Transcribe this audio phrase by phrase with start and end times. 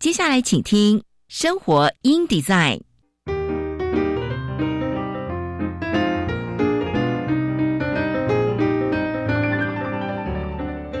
[0.00, 2.78] 接下来，请听《生活 in Design》。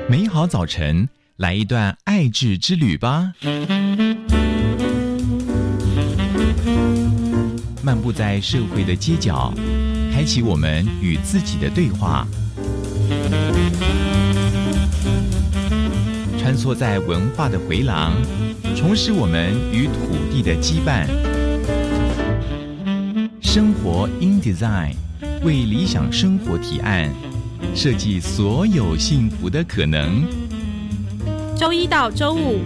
[0.06, 3.32] 美好早晨，来一段爱智之旅吧！
[7.82, 9.50] 漫步在社会的街角，
[10.12, 12.28] 开启我们与自己的对话。
[16.38, 18.12] 穿梭在文化的回廊，
[18.80, 21.06] 重拾我们与土地的羁绊。
[23.42, 24.94] 生活 in design，
[25.42, 27.10] 为理想生活提案，
[27.74, 30.26] 设计所有幸福的可能。
[31.54, 32.60] 周一到周五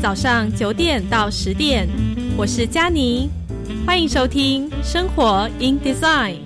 [0.00, 1.86] 早上九点到十点，
[2.34, 3.28] 我是佳妮，
[3.86, 6.36] 欢迎收听生活 in design。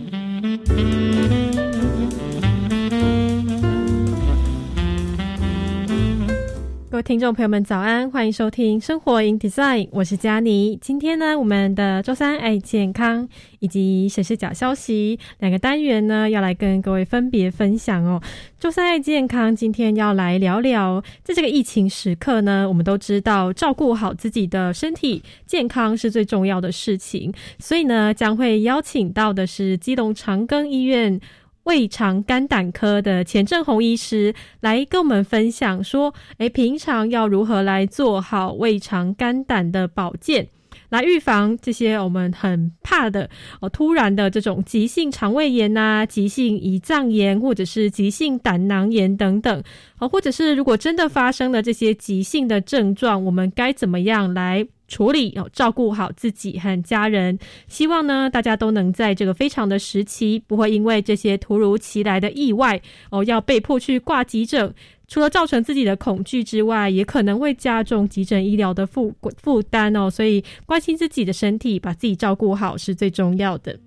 [7.02, 8.08] 听众朋友们，早安！
[8.08, 10.78] 欢迎收听《生活 in Design》，我是佳妮。
[10.80, 13.28] 今天呢，我们的周三爱健康
[13.58, 18.22] 以及谁是假消息两个单元呢，要来跟各位分别分享哦。
[18.60, 31.20] 周三爱健康，今天要来聊聊，在这个疫情时刻呢，我们都知道照顾好自己的身体健康是最重要的事情，所以呢，将会邀请到的是基隆长庚医院。
[31.64, 40.48] 胃肠肝胆科的钱正红医师来跟我们分享说：，诶，平常要如何来做好胃肠肝胆的保健，
[40.88, 49.62] 来预防这些我们很怕的哦，突然的这种急性肠胃炎呐、急性胰脏炎或者是急性胆囊炎等等，
[49.98, 54.66] 哦，或者是如果真的发生了这些急性的症状，我们该怎么样来？
[54.92, 57.38] 处理哦，照顾好自己和家人。
[57.66, 62.78] 希望呢，大家都能在这个非常的时期，不会因为这些突如其来的意外
[63.10, 64.74] 哦，要被迫去挂急诊。
[65.08, 70.10] 除了造成自己的恐惧之外，也可能会加重急诊医疗的负负担哦。
[70.10, 73.78] 所以，关心自己的身体，把自己照顾好是最重要的。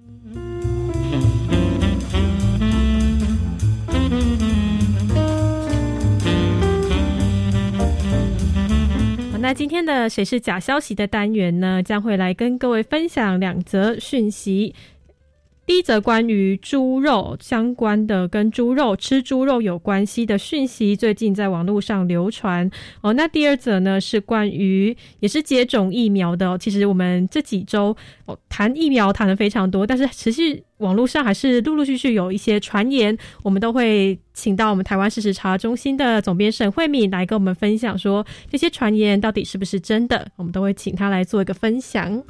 [9.45, 11.83] 那今天的谁是假消息的单元呢？
[11.83, 14.73] 将会来跟各位分享两则讯息。
[15.65, 22.69] 第一则关于猪肉相关的，跟猪肉吃猪肉有关系的讯息，最近在网络上流传
[23.01, 23.11] 哦。
[23.13, 26.55] 那第二则呢，是关于也是接种疫苗的。
[26.59, 42.21] 其实我们这几周哦谈疫苗谈的非常多，但是持续网络上还是陆陆续续有一些传言，我们都会请到我们台湾事实查中心的总编沈慧敏来跟我们分享，说这些传言到底是不是真的，我们都会请他来做一个分享。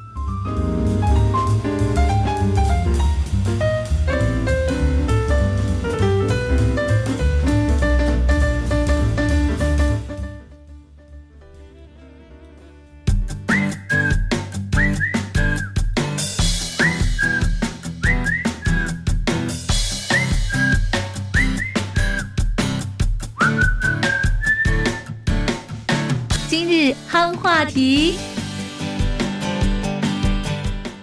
[27.10, 28.16] 夯话题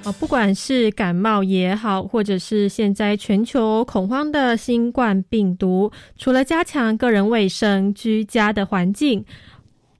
[0.05, 9.25] 哦，不管是感冒也好，或者是现在全球恐慌的新冠病毒，除了加强个人卫生、居家的环境，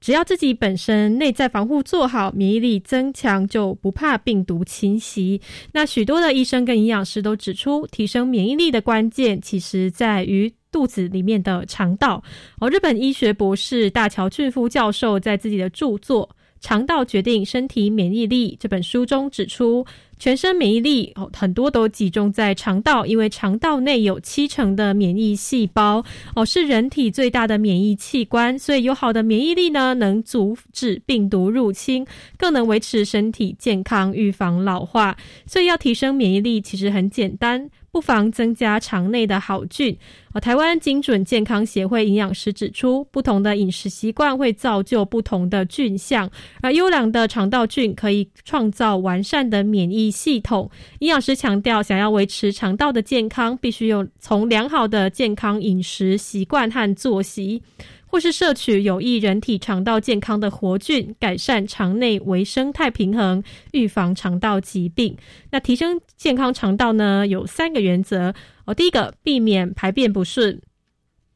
[0.01, 5.39] 只要自己本身内在防护做好，免疫力增强，就不怕病毒侵袭。
[5.71, 10.53] 那许多的医生跟营养师都指出，提升免疫力的关键，其实在于。
[10.73, 12.21] 肚子里面的肠道，
[12.59, 16.27] 哦，日本医学博士大桥俊夫教授在自己的著作
[16.59, 19.85] 《肠道决定身体免疫力》这本书中指出，
[20.23, 26.01] 全身免疫力哦很多都集中在肠道，因为肠道内有七成的免疫细胞
[26.33, 32.07] 哦，是人体最大的免疫器官，所以有好的免疫力呢，能阻止病毒入侵，
[32.37, 35.17] 更能维持身体健康，预防老化。
[35.45, 37.69] 所以要提升免疫力，其实很简单。
[37.91, 39.95] 不妨增加肠内的好菌。
[40.33, 46.27] 哦台湾精准健康协会营养师指出，不同的饮食习惯会造就不同的菌相，
[46.63, 50.69] 而优良的肠道菌可以创造完善的免疫系统。
[50.99, 57.63] 营养师强调，想要维持肠道的健康，必须有从良好的健康饮食习惯和作息。
[58.05, 65.17] 或是摄取有益人体肠道健康的活菌，改善肠内微生态平衡，预防肠道疾病。
[65.49, 67.25] 那提升健康肠道呢？
[67.25, 68.31] 有三个原则
[68.65, 68.73] 哦。
[68.75, 70.61] 第一个，避免排便不顺。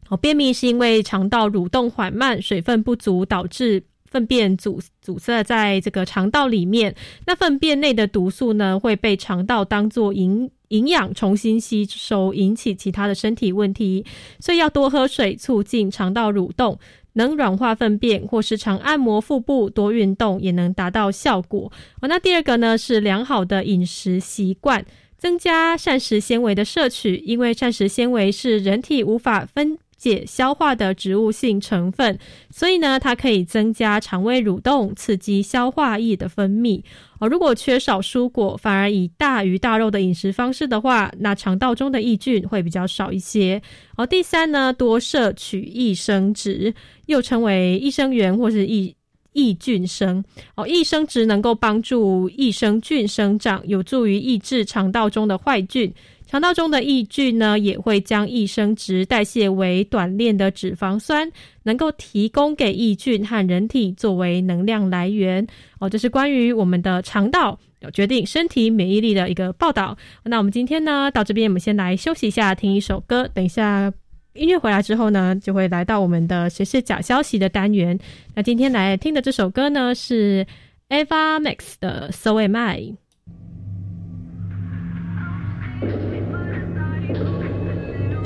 [0.10, 3.84] 哦，便秘是因为肠道蠕动缓慢，水分不足导致。
[4.18, 6.96] 粪便阻阻塞在这个肠道里面，
[7.28, 14.04] 那粪便内的毒素呢会被肠道当做营营养重新吸收，引起其他的身体问题。
[14.40, 16.80] 所以要多喝水，促进肠道蠕动。
[17.14, 21.72] 能软化粪便，或是常按摩腹部、多运动，也能达到效果。
[22.02, 24.84] 哦，那第二个呢是良好的饮食习惯，
[25.16, 29.78] 增加膳食纤维的摄取，因为膳食纤维是人体无法分。
[29.98, 32.18] 解消化的植物性成分，
[32.52, 36.82] 所以呢，它可以增加肠胃蠕动，刺激消化液的分泌。
[37.20, 43.60] 哦，如果缺少蔬果，反而以大鱼大肉的饮食方式的话，那肠道中的益菌会比较少一些。
[43.96, 46.72] 哦，第三呢，多摄取益生值，
[47.08, 48.96] 又称为益生元或是益
[49.34, 50.24] 益菌生。
[50.56, 55.92] 哦，益生值能够帮助益生菌生长，有助于抑制肠道中的坏菌。
[56.28, 61.32] 肠道中的益菌呢，也会将益生值代谢为短链的脂肪酸，
[61.64, 65.48] 能够提供给益菌和人体作为能量来源。
[65.80, 67.58] 哦，这是关于我们的肠道
[67.94, 69.98] 决定身体免疫力的一个报道。
[70.24, 73.26] 那我们今天呢，到这边我们先来休息一下，听一首歌。
[73.30, 73.90] 等一下
[74.34, 77.98] 音乐回来之后呢，就会来到我们的谁是假消息的单元。
[78.36, 80.46] 那今天来听的这首歌呢，是
[80.90, 82.98] Eva Max 的 So Am I。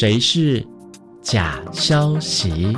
[0.00, 0.66] 谁是
[1.20, 2.74] 假消息？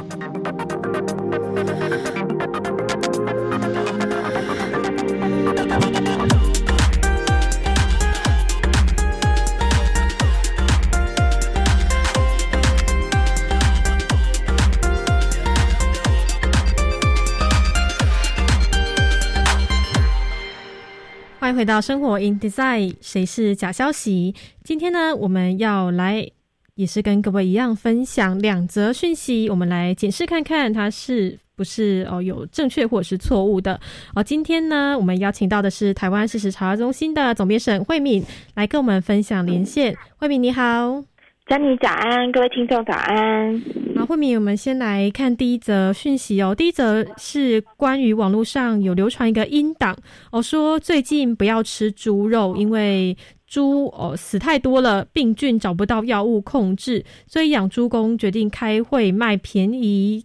[21.38, 24.34] 欢迎回到生活 in design，谁是假消息？
[24.64, 26.28] 今天呢，我们要来
[26.74, 33.78] 也是跟各位一样分享两则讯息，我们来检视看看它是不是哦有正确或者是错误的。
[34.14, 38.24] 哦，今天呢，我们邀请到的是台湾事实查核中心的总编审慧敏
[38.54, 39.94] 来跟我们分享连线。
[40.16, 41.04] 慧敏你好，
[41.46, 43.62] 珍妮早安，各位听众早安。
[43.94, 46.54] 好，慧敏，我们先来看第一则讯息哦。
[46.54, 49.94] 第一则是关于网络上有流传一个音档
[50.30, 53.14] 哦，说最近不要吃猪肉，因为
[53.52, 60.24] 猪哦死太多了，病菌找不到药物控制，所以养猪工决定开会卖便宜。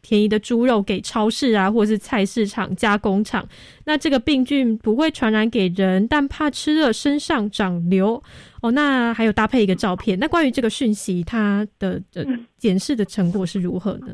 [0.00, 3.46] 便宜的猪肉给超市啊，或是菜市场加工厂，
[3.84, 8.20] 那这个病菌不会传染给人，但怕吃了身上长瘤
[8.62, 8.72] 哦。
[8.72, 12.24] 那还有搭配一个照片，那关于这个讯息，它的呃
[12.58, 14.08] 检视的成果是如何呢？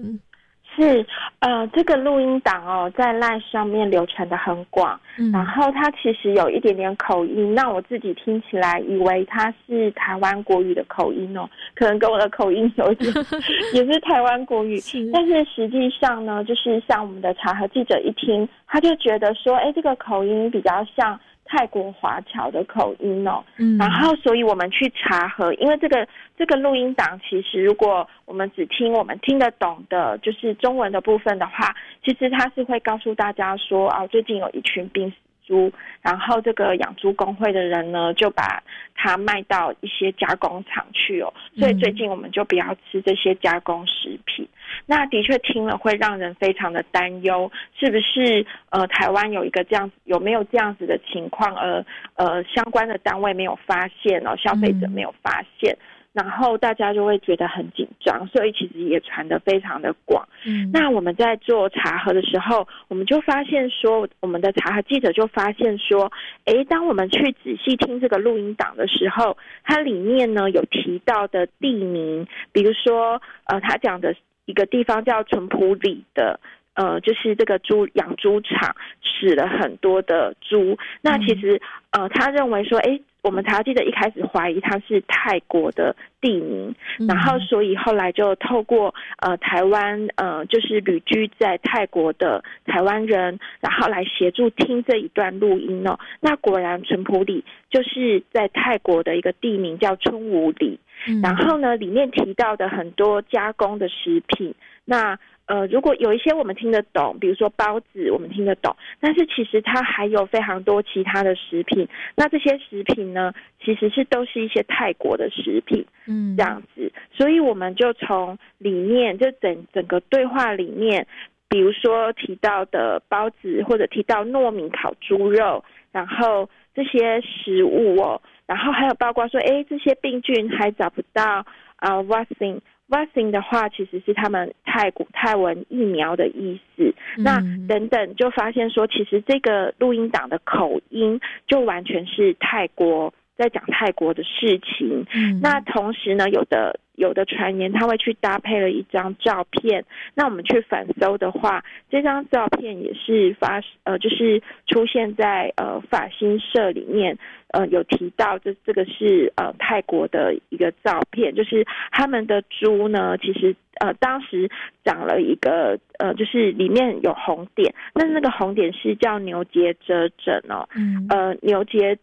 [0.78, 1.04] 是
[1.40, 5.32] 呃，这个录音档哦，在 LINE 上面流传的很广，嗯。
[5.32, 13.12] 然后它其实有一点点口音，那我自己听起来以为它是台湾国语的口音哦，可能跟我的口音有一点
[13.74, 15.10] 也是台湾国语，是。
[15.12, 21.18] 但是实际上呢，就是像我们的茶和记者一听，他就觉得说，哎，这个口音比较像
[21.48, 31.74] 泰国华侨的口音哦，嗯，然后，所以我们去查核，因为这个这个录音档，其实如果我们只听我们听得懂的，就是中文的部分的话，
[32.04, 35.16] 其实它是会告诉大家说，啊，最近有一群病死
[35.48, 38.62] 猪，然后这个养猪工会的人呢，就把
[38.94, 44.46] 它卖到一些加工厂去哦，所以最近我们就不要吃这些加工食品。
[44.84, 51.84] 那的确听了会让人非常的担忧，是不是呃台湾有一个这样有没有这样子的情况，而
[52.16, 55.76] 呃相关的单位没有发现哦，消费者没有发现，
[56.18, 60.28] 然后大家就会觉得很紧张，所以其实也传得非常的广。
[60.44, 66.10] 嗯那我们在做查核的时候，我们就发现说，我们的查核记者就发现说，
[66.46, 74.12] 诶，当我们去仔细听这个录音档的时候，它里面呢有提到的地名，比如说，呃，他讲的
[74.46, 76.40] 一个地方叫淳朴里的。
[76.74, 81.60] 呃，就是这个猪养猪场死了很多的猪，那其实
[81.90, 86.74] 呃，他认为说，诶，我们查核记得一开始怀疑它是泰国的地名，
[87.06, 95.98] 然后所以后来就透过呃台湾呃就是旅居在泰国的台湾人，然后来协助听这一段录音哦。
[96.20, 104.54] 那果然淳朴里就是在泰国的一个地名叫春武里，嗯然后呢里面提到的很多加工的食品，
[104.86, 105.18] 那。
[105.48, 111.88] 呃，如果有一些我们听得懂，比如说包子，我们听得懂，但是其实它还有非常多其他的食品。
[112.14, 113.32] 那这些食品呢，
[113.64, 115.84] 其实是都是一些泰国的食品。
[116.06, 121.06] 嗯这样子，所以我们就从里面就整整个对话里面，
[121.48, 132.60] 比如说提到的包子或者提到糯米烤猪肉，然后这些食物哦，然后还有包括说，哎，这些病菌还找不到啊、vaccine。
[132.88, 136.94] Vaccine 的话，其实是他们泰国泰文疫苗的意思。
[137.16, 145.06] 那嗯等等，就发现说，其实这个录音档的口音就完全是泰国在讲泰国的事情。
[145.14, 145.40] 嗯。
[145.40, 157.16] 那同时呢，有的有的传言他会去搭配了一张照片，那我们去反搜的话，这张照片也是发呃，就是出现在呃法新社里面，
[157.52, 164.50] 呃有提到这这个是呃泰国的一个照片，就是他们的猪呢，其实呃当时
[164.84, 171.06] 长了一个呃，就是里面有红点，那那个红点是叫牛结蛰疹哦，嗯。
[171.08, 171.96] 呃牛结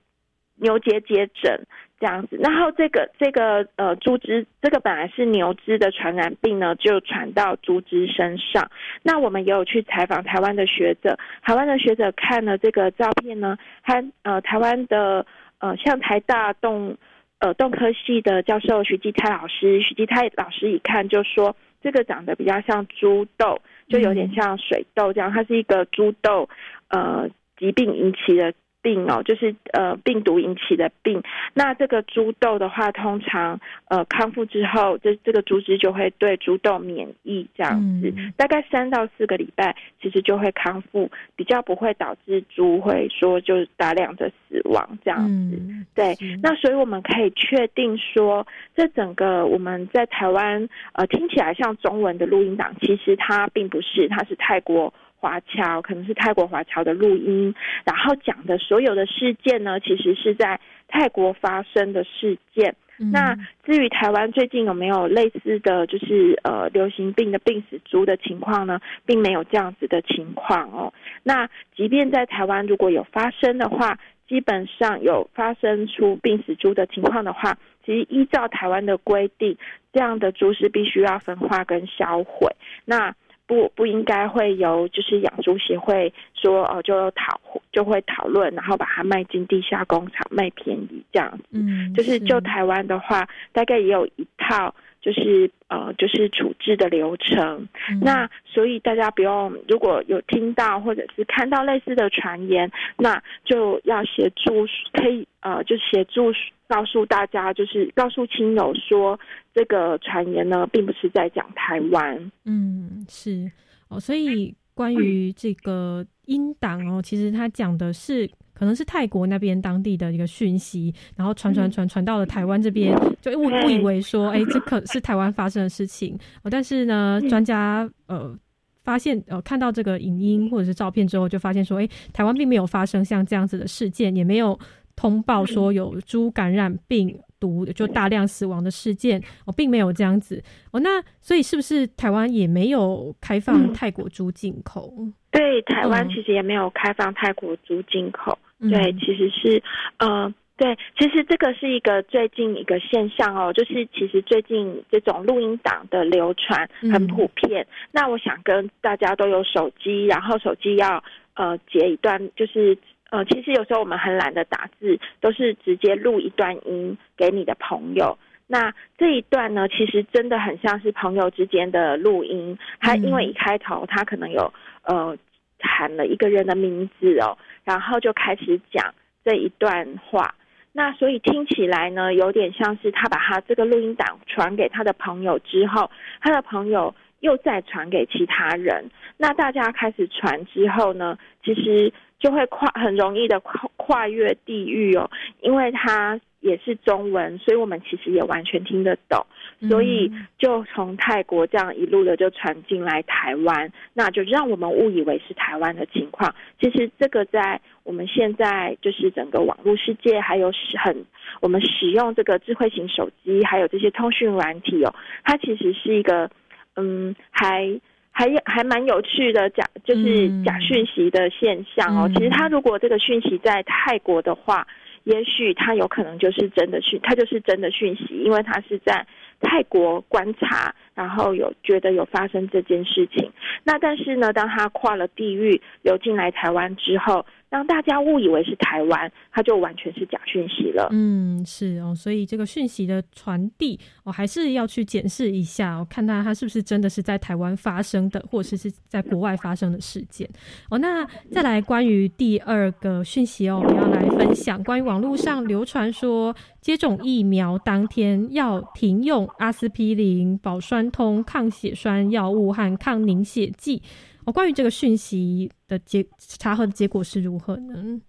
[0.55, 1.65] 牛结节疹
[1.99, 8.69] 这样子，然后这个这个呃猪只这个本来是牛只的传染病呢，就传到猪只身上。
[9.03, 15.25] 那我们也有去采访台湾的学者，台湾的学者看了这个照片呢，他呃台湾的
[15.59, 16.97] 呃像台大动
[17.39, 26.49] 呃动科系的教授徐基泰老师，徐基泰老师一看就说这个长得比较像猪痘，就有点像水痘这样，它是一个猪痘
[26.89, 28.53] 呃疾病引起的。
[28.85, 31.23] 病哦，就是呃病毒引起的病。
[31.55, 45.57] 那这个猪痘的话，通常呃康复之后，这这个猪只就会对猪痘免疫，这样子，嗯大概三到四个礼拜，其实就会康复，比较不会导致猪会说就是大量的死亡这样子。
[45.59, 54.93] 嗯对，那所以我们可以确定说，这整个我们在台湾呃听起来像中文的录音档，其实它并不是，它是泰国
[55.25, 62.75] 华侨，可能是泰国华侨的录音，然后讲的所有的事件呢，其实是在泰国发生的事件。
[62.99, 70.93] 嗯那至于台湾最近有没有类似的就是呃流行病的病死猪的情况呢，并没有这样子的情况哦。
[71.23, 73.97] 那即便在台湾如果有发生的话，
[74.29, 79.57] 基本上有发生出病死猪的情况的话，其实依照台湾的规定，
[79.91, 82.49] 这样的猪是必须要分化跟销毁。
[82.85, 83.13] 那
[83.47, 87.39] 不不应该会由就是养猪协会说哦，就讨
[87.71, 91.43] 就会讨论，然后把它卖进地下工厂卖便宜这样子。
[91.51, 94.73] 嗯，就是就台湾的话，大概也有一套
[95.05, 97.67] 就是呃就是处置的流程。
[97.91, 106.33] 嗯那所以大家不用，如果有听到或者是看到类似的传言，那就要协助，可以呃就协助
[106.67, 109.19] 告诉大家，就是告诉亲友说，
[109.53, 112.31] 这个传言呢并不是在讲台湾。
[112.45, 113.51] 嗯，是
[113.89, 126.49] 哦，所以关于这个音档哦，其实他讲的是可能是泰国那边当地的一个讯息，然后传传传传到了台湾这边，就误误以为说，哎，这可是台湾发生的事情哦。
[126.49, 128.37] 但是呢，专家呃
[128.83, 134.57] 发现呃看到这个影音或者是照片之后，就发现说，哎，台湾并没有发生像这样子的事件，也没有
[134.95, 137.19] 通报说有猪感染病。
[137.45, 140.79] 毒就大量死亡的事件哦，并没有这样子哦。
[140.79, 144.91] 那所以是不是台湾也没有开放泰国猪进口？
[145.31, 148.37] 对，台湾嗯其实也没有开放泰国猪进口。
[148.59, 149.61] 嗯对，其实是
[149.99, 157.67] 呃，对，其实这个是一个最近一个现象哦，就是其实最近这种录音档的流传很嗯普遍。
[157.91, 161.03] 那我想跟大家都有手机，然后手机要
[161.35, 162.77] 呃截一段，就是。
[163.15, 168.17] 呃，其实有时候我们很懒得打字，都是直接录一段音给你的朋友。
[168.45, 172.57] 那这一段呢，其实真的很像是朋友之间的录音。
[172.81, 174.53] 他因为一开头他可能有
[174.83, 175.17] 呃
[175.61, 178.93] 喊了一个人的名字哦，然后就开始讲
[179.23, 180.35] 这一段话。
[180.73, 188.91] 那所以听起来呢，有点像是他把他这个录音档传给他的朋友之后，他的朋友又再传给其他人。
[189.15, 191.93] 那大家开始传之后呢，其实
[192.25, 195.07] 就会跨很容易的跨跨越地域哦，
[195.41, 199.23] 因为它也是中文，所以我们其实也完全听得懂。
[199.69, 206.33] 所以就从泰国这样一路的就传进来台湾，那就让我们误以为是台湾的情况。
[206.59, 211.05] 其实这个在我们现在就是整个网络世界，还有使很
[211.41, 216.31] 我们使用这个智慧型手机，还有这些通讯软体哦，它其实是一个
[216.75, 217.79] 嗯还。
[218.17, 222.07] 还有还蛮有趣的假，就是嗯假讯息的现象哦。
[222.07, 224.65] 嗯其实他如果这个讯息在泰国的话，
[225.03, 229.05] 也许他有可能就是真的讯，他就是真的讯息，因为他是在
[229.41, 233.29] 泰国观察，然后有觉得有发生这件事情。
[233.65, 240.89] 那但是呢，当他跨了地域流进来台湾之后，当大家误以为是台湾，它就完全是假讯息了。
[240.91, 250.29] 嗯，是哦，所以这个讯息的传递，我、还是要去检视一下哦，看它它是不是真的是在台湾发生的，或者是是在国外发生的事件
[250.69, 250.77] 哦。
[250.79, 263.81] 那再来关于第二个讯息哦，我们要来分享关于网络上流传说接种疫苗当天要停用阿司匹林、保酸通、抗血栓药物和抗凝血剂。
[264.25, 268.01] 哦，关于这个讯息的结查核的结果是如何呢？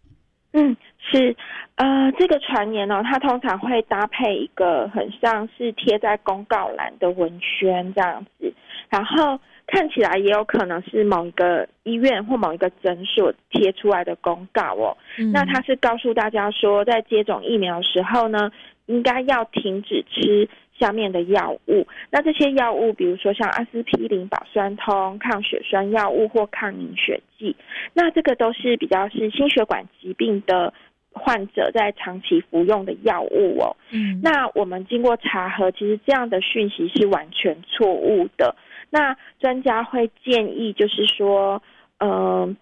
[0.53, 1.37] 嗯，是，
[1.75, 8.51] 呃，这个传言呢、它通常会搭配一个很像是贴在公告栏的文宣这样子，
[8.89, 14.97] 然后看起来也有可能是某一个医院或某一个诊所贴出来的公告哦。
[15.19, 18.51] 嗯那它是告诉大家说，在接种疫苗的时候呢，
[18.87, 21.87] 应该要停止吃下面的药物。
[22.11, 27.57] 那这些药物，比如说像阿司匹林、保酸通、抗血栓药物或抗凝血剂，
[27.95, 30.73] 那这个都是比较是心血管疾病的
[31.13, 33.77] 患者在长期服用的药物哦。
[33.91, 38.55] 嗯那我们经过查核，其实这样的讯息是完全错误的。
[38.91, 41.61] 那专家会建议，就是说，
[41.99, 42.55] 呃，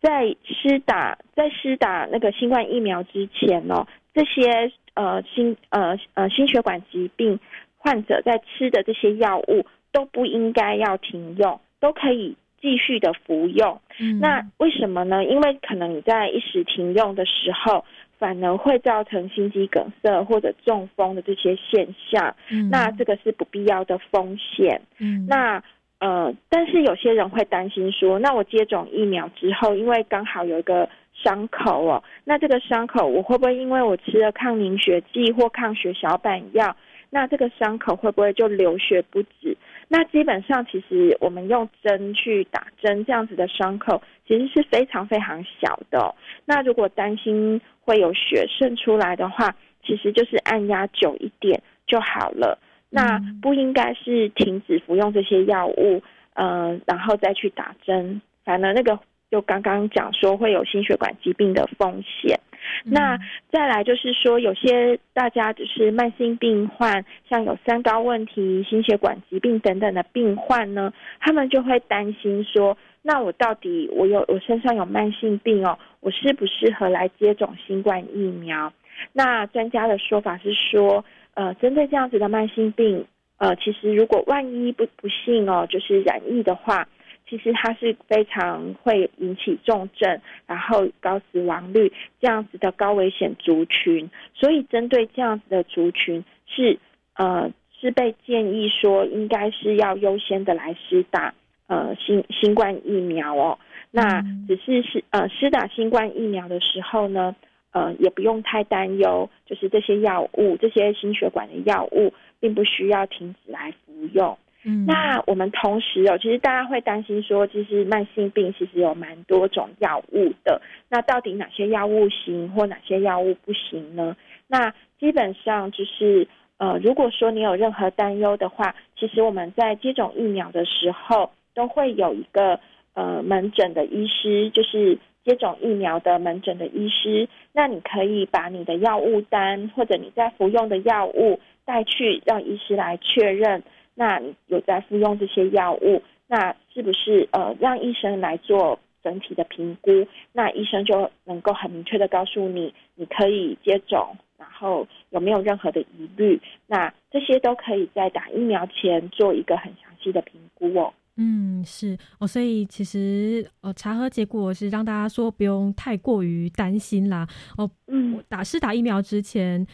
[0.00, 7.38] 在施打在施打那个新冠疫苗之前哦，这些呃心呃呃心血管疾病
[7.78, 13.80] 患者在吃的这些药物都不应该要停用，都可以继续的服用。
[13.98, 15.24] 嗯那为什么呢？
[15.24, 17.84] 因为可能你在一时停用的时候，
[18.18, 24.82] 反而会造成心肌梗塞或者中风的这些现象，嗯那这个是不必要的风险。
[24.98, 25.62] 嗯那
[26.00, 30.88] 呃，但是有些人会担心说，那我接种疫苗之后，因为刚好有一个
[31.22, 36.76] 伤口哦，那这个伤口我会不会因为我吃了抗凝血剂或抗血小板药，
[37.10, 39.56] 那这个伤口会不会就流血不止？
[39.88, 49.54] 那基本上，其实我们用针去打针这样子的伤口，其实是非常非常小的哦、那如果担心会有血渗出来的话，
[49.84, 52.58] 其实就是按压久一点就好了。
[52.88, 56.02] 那嗯不应该是停止服用这些药物，
[56.34, 58.98] 呃，然后再去打针，反而那个
[59.30, 62.38] 就刚刚讲说会有心血管疾病的风险。
[62.84, 63.18] 那
[63.50, 78.70] 再来就是说，有些大家就是慢性病患，像有三高问题、心血管疾病等等的病患呢，他们就会担心说，那我到底我有我身上有慢性病哦，我适不适合来接种新冠疫苗？
[79.14, 81.02] 那专家的说法是说，
[81.34, 83.06] 呃，针对这样子的慢性病，
[83.38, 86.86] 呃，其实如果万一不不幸哦，就是染疫的话。
[87.30, 96.76] 其实它是非常会引起重症，然后高死亡率这样子的高危险族群，所以针对这样子的族群是
[97.14, 101.32] 呃是被建议说应该是要优先的来施打
[101.68, 103.56] 呃新新冠疫苗哦。
[103.92, 107.36] 那只是是呃施打新冠疫苗的时候呢，
[107.70, 114.36] 呃也不用太担忧，就是这些药物这些心血管的药物并不需要停止来服用。
[114.62, 120.60] 那我们同时哦，其实大家会担心说，其实慢性病其实有蛮多种药物的。
[120.90, 124.14] 那到底哪些药物行或哪些药物不行呢？
[124.46, 132.60] 那基本上就是呃，如果说你有任何担忧的话，其实我们在接种疫苗的时候都会有一个
[132.92, 137.30] 呃门诊的医师，就是接种疫苗的门诊的医师。
[137.54, 143.62] 那你可以把你的药物单或者你在服用的药物带去，让医师来确认。
[144.00, 149.90] 那你有在服用这些药物，那是不是呃让医生来做整体的评估？
[150.32, 156.40] 那医生就能够很明确的告诉你，你可以接种，然后有没有任何的疑虑？
[156.66, 160.94] 那这些都可以在打疫苗前做一个很详细的评估哦。
[161.18, 167.28] 嗯，是哦，所以其实呃查核结果是让大家说不用太过于担心啦。
[167.58, 169.66] 哦，嗯，打是打疫苗之前。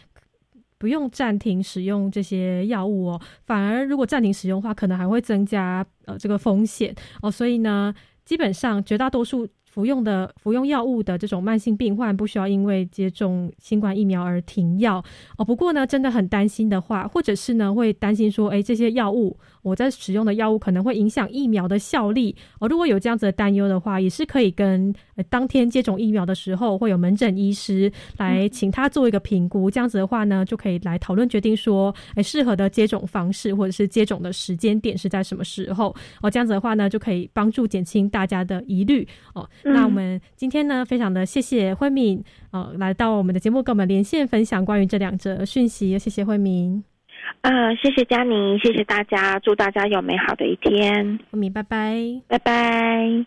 [0.79, 7.31] 不用暂停使用这些药物哦，反而如果暂停使用的话，可能还会增加呃这个风险哦。
[7.31, 15.05] 所以呢，基本上绝大多数服用的服用药物的这种慢性病患，不需要因为接种新冠疫苗而停药
[15.39, 15.45] 哦。
[15.45, 19.39] 不过呢，真的很担心的话，或者是呢会担心说，哎，这些药物。
[19.67, 22.69] 我在使用的药物可能会影响疫苗的效力哦。
[22.69, 24.95] 如果有这样子的担忧的话，也是可以跟
[25.29, 29.69] 当天接种疫苗的时候会有门诊医师来请他做一个评估。
[29.69, 36.31] 这样子的话呢，就可以来讨论决定说，哎，适合的接种方式或者是接种的时间点是在什么时候哦。
[36.31, 39.49] 这样子的话呢，就可以帮助减轻大家的疑虑哦。
[39.65, 45.99] 那我们今天呢，非常的谢谢慧敏呃，来到我们的节目跟我们连线分享关于这两则讯息。
[45.99, 46.96] 谢谢慧敏。
[47.43, 51.19] 啊，谢谢佳妮，谢谢大家，祝大家有美好的一天。
[51.31, 53.27] 我明，拜拜，拜拜。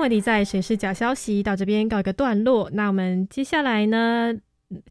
[0.00, 2.70] 生活里在谁是假消息到这边告一个段落。
[2.72, 4.34] 那我们接下来呢，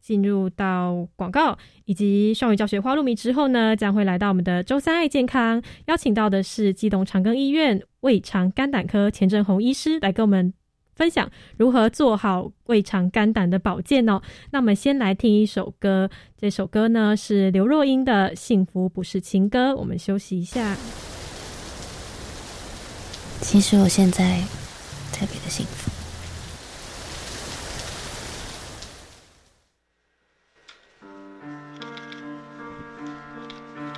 [0.00, 10.54] 进入到广告以及双语教学花露米之后呢，将会来到我们的周三爱健康，邀请到的是基隆长庚医院胃肠肝胆科钱正红医师来跟我们
[10.94, 14.22] 分享如何做好胃肠肝胆的保健哦。
[14.52, 19.72] 那我们先来听一首歌，这首歌呢是刘若英的《幸福不是情歌》。
[19.74, 20.76] 我们休息一下。
[23.40, 24.40] 其实我现在
[25.12, 25.90] 特别的幸福。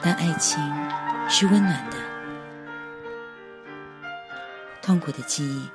[0.05, 0.59] 但爱情
[1.31, 1.97] 是温暖的，
[4.83, 5.69] 痛苦的记忆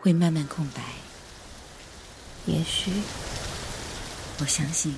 [0.00, 0.80] 会慢慢空白。
[2.46, 2.92] 也许，
[4.38, 4.94] 我相信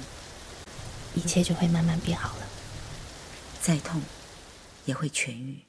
[1.14, 2.46] 一切就会慢慢变好了。
[3.62, 4.02] 再痛，
[4.85, 5.61] 也会痊愈。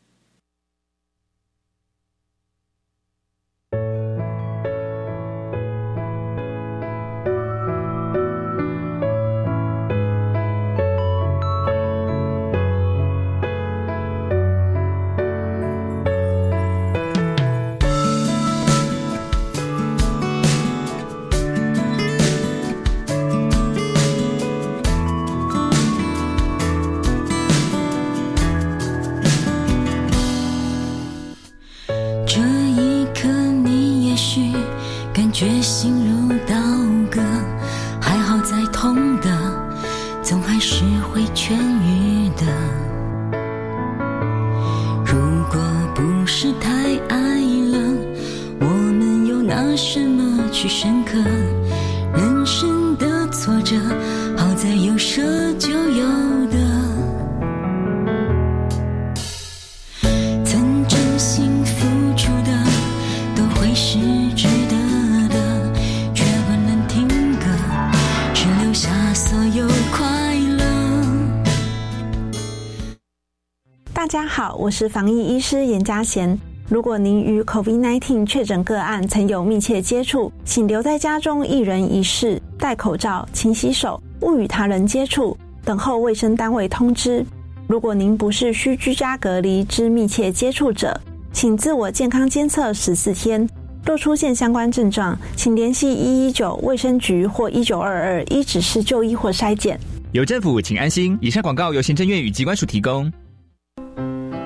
[74.65, 76.35] 我是防疫医师严家贤。
[76.67, 87.23] 如果您与 COVID-19 确诊个案曾有密切接触，请留在家中一人一室，戴口罩、勤洗手，勿与他人接触，等候卫生单位通知。
[87.67, 90.99] 如果您不是需居家隔离之密切接触者，
[91.31, 93.47] 请自我健康监测十四天。
[93.85, 99.79] 若出现相关症状，请联系一一九卫生局或一九二二，一指示就医或筛检。
[100.11, 101.15] 有政府，请安心。
[101.21, 103.13] 以上广告由行政院与机关署提供。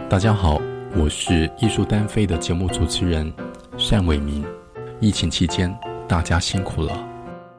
[0.10, 0.60] 大家好。
[0.96, 3.32] 我是艺术单飞的节目主持人
[3.78, 4.44] 单伟民。
[5.00, 5.72] 疫情期间，
[6.08, 6.98] 大家辛苦了。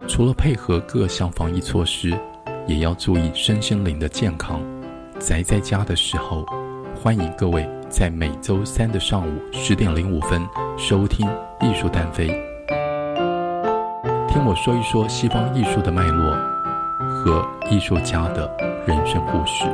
[0.08, 2.12] 除了配合各项防疫措施，
[2.66, 4.60] 也要注意身心灵的健康。
[5.20, 6.44] 宅在家的时候，
[7.00, 10.44] 欢迎各位在每周三的上午十点零五分
[10.76, 11.28] 收听
[11.60, 12.26] 《艺术单飞》，
[14.26, 16.32] 听我说一说西方艺术的脉络
[16.98, 18.50] 和艺术家的
[18.88, 19.66] 人生故事。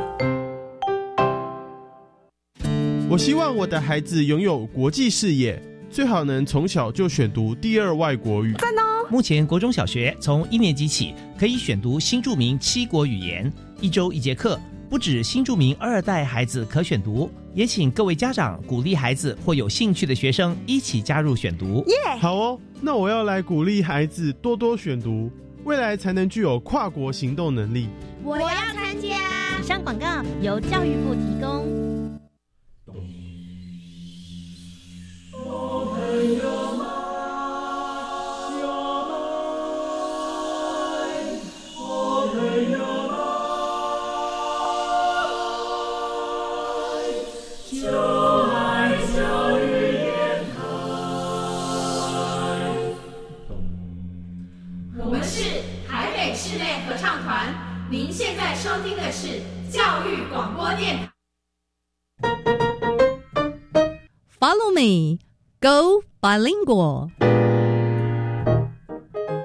[3.17, 8.53] 我希望我的孩子拥有国际视野，最好能从小就选读第二外国语。
[8.59, 9.07] 赞哦！
[9.09, 13.51] 目前国中小学从一年级起可以选读新著名七国语言，
[13.81, 21.83] 一周一节课，不止新著名二代孩子可选读，也请各位家长鼓励孩子或有兴趣的学生一起加入选读。
[21.87, 22.15] 耶！
[22.19, 25.31] 好哦，那我要来鼓励孩子多多选读，
[25.63, 27.87] 未来才能具有跨国行动能力。
[28.23, 29.17] 我要参加。
[29.59, 30.05] 以上广告
[30.39, 31.96] 由教育部提供。
[35.57, 35.93] 朋
[36.37, 36.43] 友
[36.73, 36.79] 们，
[38.41, 38.65] 朋友
[39.07, 39.11] 们，
[41.75, 41.79] 朋
[42.71, 42.75] 友
[43.07, 43.15] 们，
[47.65, 47.71] 秋
[48.47, 48.55] 来
[49.05, 49.15] 小
[49.59, 49.65] 烟
[50.53, 50.57] 开。
[54.99, 55.35] 我们是
[55.87, 57.53] 台北室内合唱团。
[57.89, 59.41] 您现在收听的是
[59.71, 61.09] 教育广播电台。
[64.39, 65.19] Follow me。
[65.60, 67.10] go bilingual。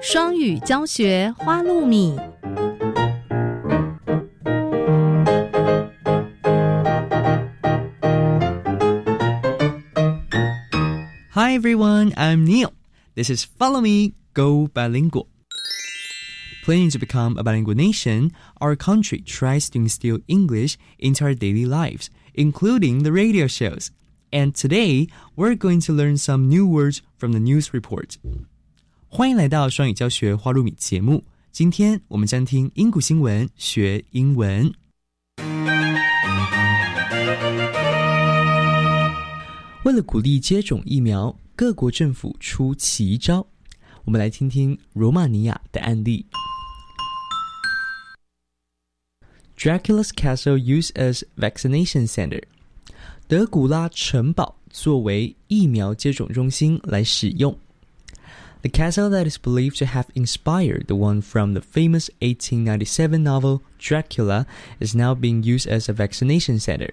[0.00, 2.16] 双语教学花露米。
[11.34, 12.72] Hi everyone, I'm Neil.
[13.14, 15.28] This is Follow Me, Go Bilingual.
[16.64, 21.64] Planning to become a bilingual nation, our country tries to instill English into our daily
[21.64, 23.90] lives, including the radio shows.
[24.32, 28.16] And today, we're going to learn some new words from the news report.
[29.08, 31.24] 欢迎来到双语教学花露米节目。
[31.50, 34.72] 今天我们将听英古新闻学英文。
[39.84, 43.46] 为了鼓励接种疫苗，各国政府出奇招。
[44.04, 46.26] 我们来听听罗马尼亚的案例。
[49.56, 52.42] Dracula's castle used as vaccination center，
[53.32, 57.58] 德古拉城堡作为疫苗接种中心来使用。
[58.62, 64.46] The castle that is believed to have inspired the one from the famous 1897 novel Dracula
[64.80, 66.90] is now being used as a vaccination center.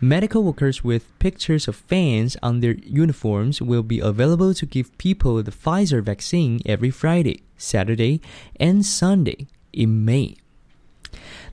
[0.00, 5.42] Medical workers with pictures of fans on their uniforms will be available to give people
[5.42, 8.20] the Pfizer vaccine every Friday, Saturday,
[8.58, 10.36] and Sunday in May.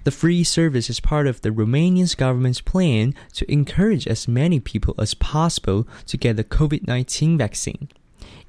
[0.04, 4.94] The free service is part of the Romanian government's plan to encourage as many people
[4.98, 7.88] as possible to get the COVID 19 vaccine.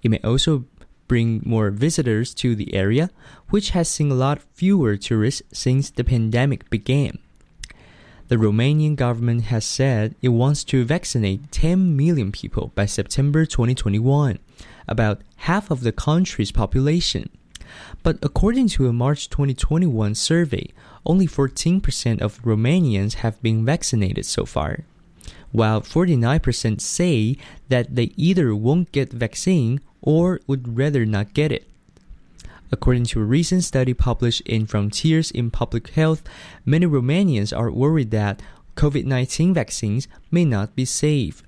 [0.01, 0.65] It may also
[1.07, 3.09] bring more visitors to the area,
[3.49, 7.17] which has seen a lot fewer tourists since the pandemic began.
[8.29, 14.37] The Romanian government has said it wants to vaccinate 10 million people by September 2021,
[14.87, 17.31] about half of the country's population.
[18.03, 20.67] But according to a March 2021 survey,
[21.08, 24.84] only 14% of Romanians have been vaccinated so far,
[25.52, 27.36] while 49% say
[27.68, 31.66] that they either won't get vaccine or would rather not get it.
[32.70, 36.22] According to a recent study published in Frontiers in Public Health,
[36.64, 38.40] many Romanians are worried that
[38.74, 41.42] COVID 19 vaccines may not be safe.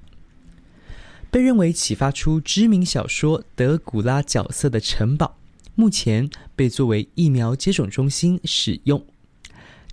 [1.31, 5.37] 被认为启发出知名小说德古拉角色的城堡，
[5.75, 9.05] 目前被作为疫苗接种中心使用。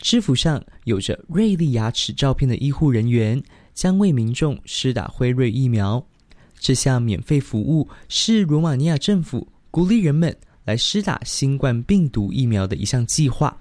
[0.00, 3.42] 制服上有着锐利牙齿照片的医护人员
[3.74, 6.04] 将为民众施打辉瑞疫苗。
[6.58, 13.56] 这项免费服务是罗马尼亚政府鼓励人们来施打新冠病毒疫苗的一项计划。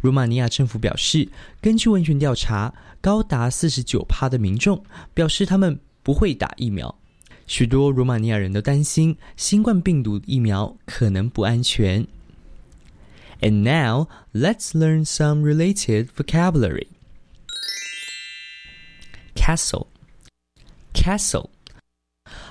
[0.00, 1.28] 罗马尼亚政府表示，
[1.60, 4.82] 根据问卷调查，高达四十九趴的民众
[5.14, 6.94] 表示他们不会打疫苗。
[7.46, 12.06] 许多罗马尼亚人都担心新冠病毒疫苗可能不安全。
[13.41, 16.87] And now let's learn some related vocabulary.
[19.43, 19.87] castle.
[20.93, 21.49] Castle.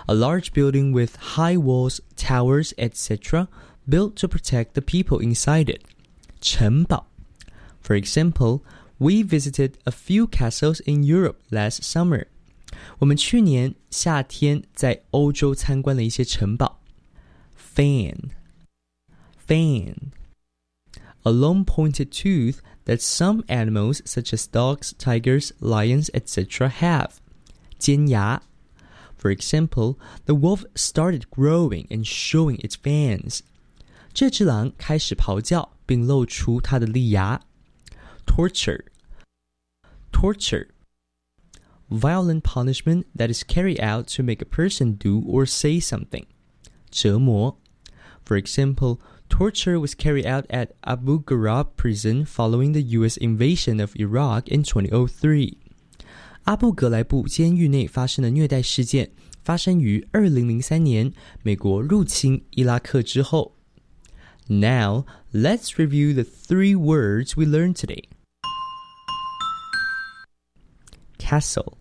[0.07, 3.49] A large building with high walls, towers, etc.,
[3.89, 5.83] built to protect the people inside it.
[6.43, 7.07] 城堡.
[7.81, 8.63] For example,
[8.99, 12.27] we visited a few castles in Europe last summer.
[12.99, 16.83] 我们去年夏天在欧洲参观了一些城堡。
[17.57, 18.33] Fan.
[19.47, 20.13] Fan.
[21.27, 26.69] A long pointed tooth that some animals such as dogs, tigers, lions, etc.
[26.69, 27.21] have.
[27.79, 28.41] 尖牙.
[29.17, 33.43] For example, the wolf started growing and showing its fangs.
[34.13, 37.41] 这只狼开始咆哮，并露出它的利牙。
[38.27, 38.85] Torture.
[40.11, 40.69] Torture.
[41.89, 46.27] Violent punishment that is carried out to make a person do or say something.
[46.91, 47.57] 折磨.
[48.25, 53.17] For example, torture was carried out at Abu Ghraib prison following the U.S.
[53.17, 55.57] invasion of Iraq in 2003.
[56.45, 63.57] 阿布格莱布监狱内发生的虐待事件发生于二零零三年美国入侵伊拉克之后。
[64.49, 68.05] Now let's review the three words we learned today.
[71.19, 71.75] Castle,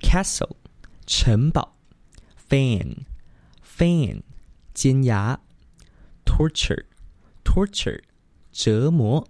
[0.00, 0.56] castle,
[1.06, 1.74] 城堡。
[2.48, 3.06] Fan,
[3.62, 4.22] fan,
[4.74, 5.40] 尖牙。
[6.39, 6.85] Torture,
[7.43, 7.99] torture,
[8.53, 9.27] 折磨。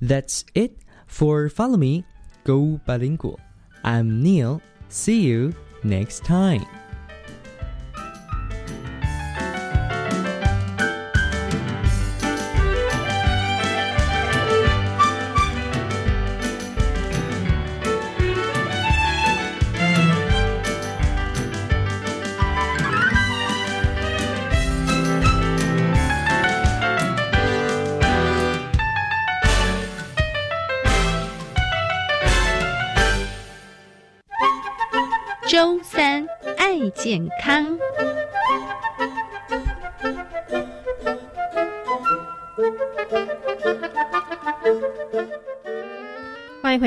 [0.00, 2.04] That's it for Follow Me,
[2.44, 3.40] Go Bilingual.
[3.82, 4.60] I'm Neil.
[4.88, 6.64] See you next time.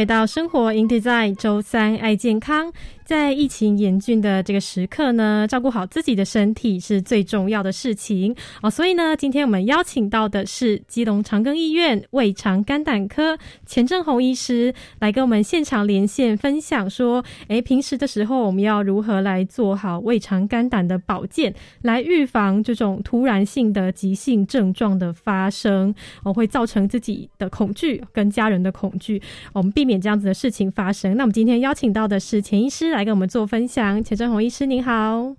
[0.04, 2.70] 回到生活 in design 周三爱健康。
[3.06, 8.70] 在疫情严峻的这个时刻呢，照顾好自己的身体是最重要的事情哦。
[8.70, 31.18] 所以呢，今天我们邀请到的是基隆长庚医院胃肠肝胆科钱正宏医师来跟我们现场连线分享，说，诶，平时的时候我们要如何来做好胃肠肝胆的保健，来预防这种突然性的急性症状的发生，哦，会造成自己的恐惧跟家人的恐惧，我们避免这样子的事情发生。
[31.18, 32.93] 那我们今天邀请到的是钱医师。
[32.94, 35.36] 来跟我们做分享，钱正宏医师您好。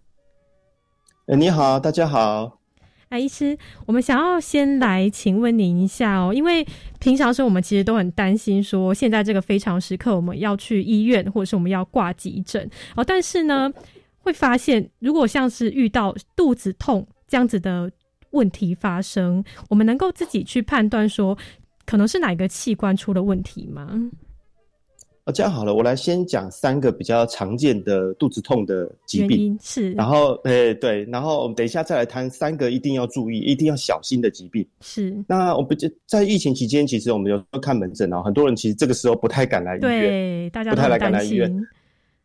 [1.27, 2.61] 哎，你好，大家好。
[3.11, 6.67] 哎，医师，我们想要先来请问您一下哦，因为
[6.99, 13.05] 平常时我们其实都很担心，说现在这个非常时刻，我们要去医院，或者是我们要挂急诊哦。
[13.05, 13.73] 但是呢，
[14.19, 17.89] 会发现如果像是遇到肚子痛这样子的
[18.31, 21.39] 问题发生，我们能够自己去判断说，
[21.87, 24.11] 可能是哪个器官出了问题吗？
[25.27, 34.67] 哦，这样好了，我来先讲三个比较常见的肚子痛的疾病，是，然后，诶，对，然后我们等一下再来谈三个一定要注意、一定要小心的疾病。
[34.83, 41.51] 是，那我们就在疫情期间，其实我们有看门诊啊，很多人其实这个时候不太敢来医院，对，大家不太来敢来医院，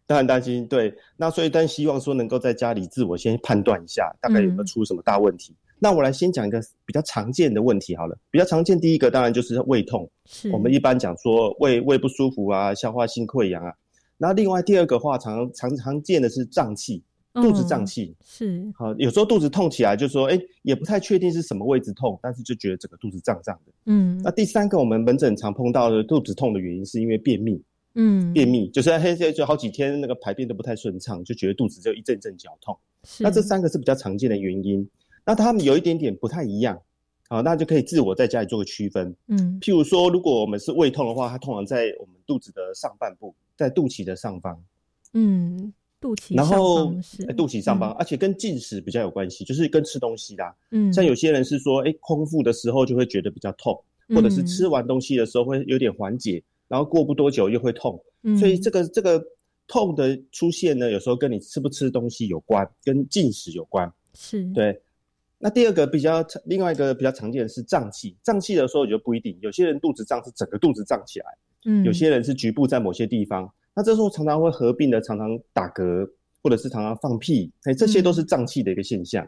[0.05, 0.67] 都很担心。
[0.67, 5.55] 对，那所以但希望说能够在家里自我先判断一下，大概有没有出什么大问题。
[5.81, 13.73] 那我来先讲一个比较常见的问题好了，比较常见第一个当然就是胃痛，是我们一般讲说胃胃不舒服啊，消化性溃疡啊。
[14.17, 17.01] 那另外第二个话常常常见的是胀气，
[17.33, 23.71] 肚子胀气是好，有时候肚子痛起来就说，哎，也不太确定是什么位置痛，但是就觉得整个肚子胀胀的。
[23.85, 27.63] 嗯，那第三个我们门诊常碰到的肚子痛的原因是因为便秘，
[27.95, 32.77] 嗯，便秘就是嘿就好几天那个排便都不太顺畅，就觉得肚子就一阵阵绞痛。
[33.19, 34.85] 那这三个是比较常见的原因。
[35.29, 36.81] 那他们有一点点不太一样，
[37.27, 39.15] 好，那就可以自我在家里做个区分。
[39.27, 44.59] 嗯，譬如说，如果我们是胃痛的话，它通常在我们肚子的上半部，在肚脐的上方。
[45.13, 45.71] 嗯，
[46.01, 50.51] 肚脐然后是肚脐上方，而且跟进食比较有关系，就是跟吃东西啦。
[50.71, 53.79] 嗯，像有些人是说，哎，空腹的时候就会觉得比较痛，
[54.15, 58.03] 或者是吃完东西的时候会有点缓解，然后过不多久又会痛。
[58.23, 59.23] 嗯，所以这个这个
[59.67, 63.93] 痛的出现呢，有时候跟你吃不吃东西有关，跟进食有关。
[64.15, 64.81] 是对。
[65.41, 68.15] 那第二个比较，另外一个比较常见的是胀气。
[68.21, 71.25] 胀气的时候就不一定，有些人肚子胀是整个肚子胀起来，
[71.65, 73.49] 嗯，有些人是局部在某些地方。
[73.73, 76.05] 那这时候常常会合并的，常常打嗝，
[76.43, 79.25] 或者是常常放屁，哎，这些都是胀气的一个现象。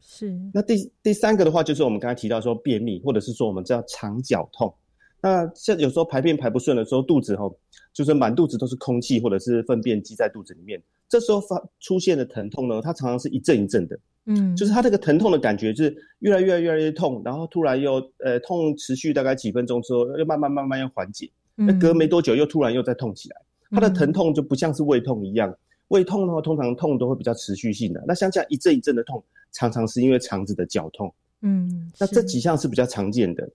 [0.00, 0.36] 是。
[0.52, 4.74] 那第第三个的话，就是我们刚才提到说便秘，或者是说我们叫肠绞痛。
[5.22, 7.48] 那像有时候排便排不顺的时候，肚子哈，
[7.92, 23.36] 就是满肚子都是空气或者是粪便积在肚子里面，这时候发出现的疼痛呢，它常常是一阵一阵的，嗯，就是他这个疼痛的感觉是越来越越来越痛，然后突然又呃痛持续大概几分钟之后，又慢慢慢慢要缓解，那隔没多久又突然又再痛起来，
[23.70, 25.54] 它的疼痛就不像是胃痛一样，
[25.88, 29.22] 胃痛的话通常痛都会比较持续性的，那像这样一阵一阵的痛，
[29.52, 31.12] 常常是因为肠子的绞痛，
[31.42, 33.48] 嗯，那这几项是比较常见的。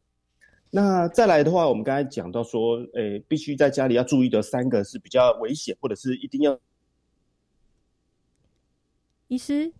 [0.71, 6.59] 那再来的话，我们刚才讲到说，诶，必须在家里要注意的三个是比较危险，或者是一定要。
[9.29, 9.71] 医师，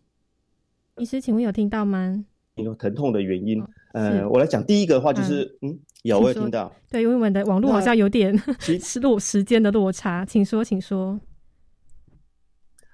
[1.00, 2.24] 医师，请问有听到吗？
[2.56, 11.18] 有疼痛的原因，呃，我来讲第一个的话就是，嗯，有我有听到，对，因为我们的网络好像有点 失落时间的落差，请说，请说。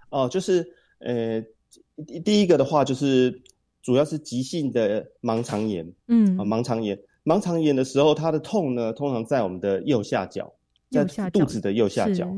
[0.10, 0.64] 哦，就是
[1.00, 1.44] 呃，
[2.24, 3.42] 第一个的话就是
[3.82, 6.98] 主要是急性的盲肠炎，嗯，啊，盲肠炎。
[7.24, 10.54] 盲肠炎的时候，它的痛呢，通常在我们的右下角，
[10.92, 12.32] 在肚子的右下角，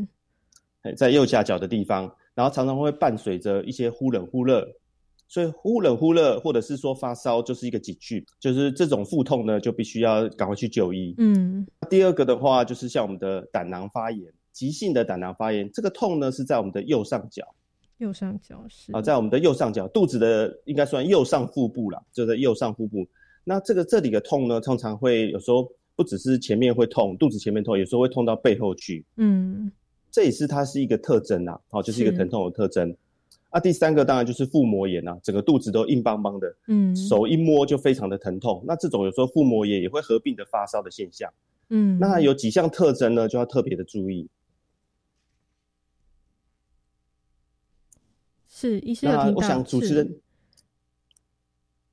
[0.96, 4.66] 在右下角的地方，然后常常会伴随着一些忽冷忽热，
[5.28, 11.14] 所以忽冷忽热或者是说发烧，就是一个警句，就是这种腹痛呢，就必须要赶快去就医。
[11.18, 17.44] 嗯，第二个的话，就是像我们的胆囊发炎，急性的胆囊发炎，这个痛呢是在我们的右上角，
[17.98, 23.06] 右上角是啊，在我们的右上角，肚子的应该算右上腹部了，就在右上腹部。
[23.44, 29.06] 那这个这里的痛呢，通常会有时候不只是前面会痛，肚子前面痛，有时候会痛到背后去。
[29.18, 29.72] 嗯，
[30.10, 32.96] 这也是它是一个特征呐，哦，就是一个疼痛的特征。
[33.50, 38.64] 啊，第三个当然就是腹膜炎啊，整个肚子都硬邦邦的，嗯，手一摸就非常的疼痛。
[38.68, 41.32] 那这种有时候腹膜炎也会合并的发烧的现象。
[41.70, 44.30] 嗯，那有几项特征呢，就要特别的注意。
[48.48, 49.38] 是，医生有听到。
[49.38, 50.20] 我想主持人。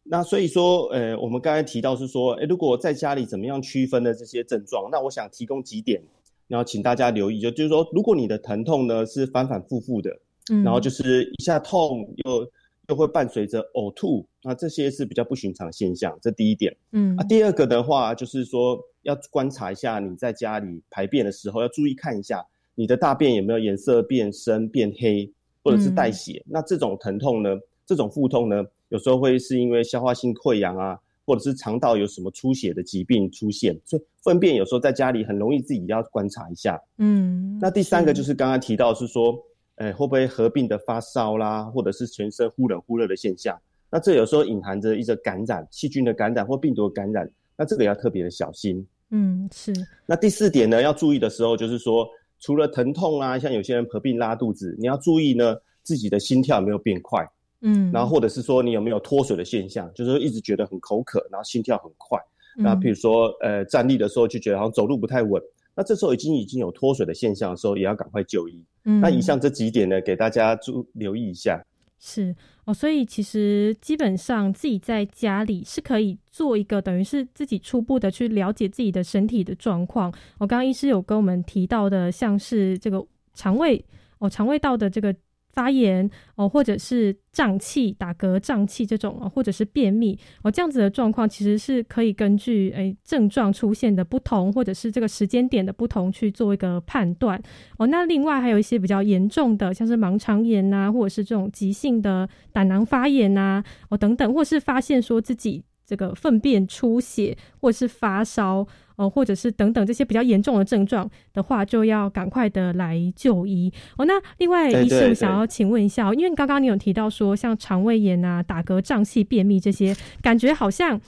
[0.07, 6.03] 那所以说，呃，我们刚才提到是说，诶，如果在家里怎么样区分的这些症状，那我想提供几点，
[6.47, 12.47] 然后请大家留意，就就是说，如果你的疼痛呢是反反复复的，嗯，然后就是一下痛又
[12.89, 25.33] 又会伴随着呕吐，那这些是比较不寻常现象，这第一点，嗯，啊，第二个的话就是说要观察一下你在家里排便的时候，要注意看一下你的大便有没有颜色变深、变黑，
[25.63, 28.65] 或者是带血，那这种疼痛呢，这种腹痛呢。
[28.91, 36.81] 有时候会是因为消化性溃疡啊，或者是肠道有什么出血的疾病出现，所以粪便有时候在家里很容易自己要观察一下。
[36.99, 39.37] 嗯，那第三个就是刚刚提到是说，
[39.77, 43.59] 哎，会不会合并的发烧啦，或者是全身忽冷忽热的现象？
[43.91, 48.87] 那这有时候隐含着一个感染细菌的感染或病毒的感染，那这个要特别的小心。
[49.11, 49.73] 嗯，是。
[50.07, 52.09] 那第四点呢，要注意的时候就是说，
[52.41, 57.25] 除了疼痛啊，像有些人合并拉肚子，你要注意呢，自己的心跳有没有变快。
[57.61, 62.19] 嗯，然后或者是说你有没有脱水的现象，就是一直觉得很口渴，然后心跳很快。
[62.57, 65.43] 那比如说呃站立的时候就觉得好像走路不太稳，
[65.77, 68.65] 那这时候已经已经有脱水的现象的时候，也要赶快就医。
[68.85, 71.65] 嗯，那以上这几点呢，给大家注留意一下。
[71.99, 80.13] 是哦，所以其实基本上自己在家里是可以做一个等于是自己初步的去了解自己的身体的状况。
[80.39, 83.05] 我刚刚医师有跟我们提到的，像是这个
[83.35, 83.85] 肠胃
[84.19, 85.15] 哦，肠胃道的这个。
[85.55, 97.41] 发炎哦，或者是胀气、打嗝、胀气这种，或者是便秘哦，这样子的状况其实是可以根据诶症状出现的不同，或者是这个时间点的不同去做一个判断
[97.79, 97.87] 哦。
[97.87, 105.63] 那另外还有一些比较严重的，像是盲肠炎呐，或者是这种急性的胆囊发炎呐，哦等等，或是发现说自己。
[105.87, 114.05] 这个粪便出血，或者是发烧，哦，或者是等等这些比较严重的症状的话，就要赶快的来就医哦。
[114.05, 121.01] 那另外，医生想要请问一下，因为刚刚你有提到说，像肠胃炎啊、打嗝、胀气、便秘这些，感觉好像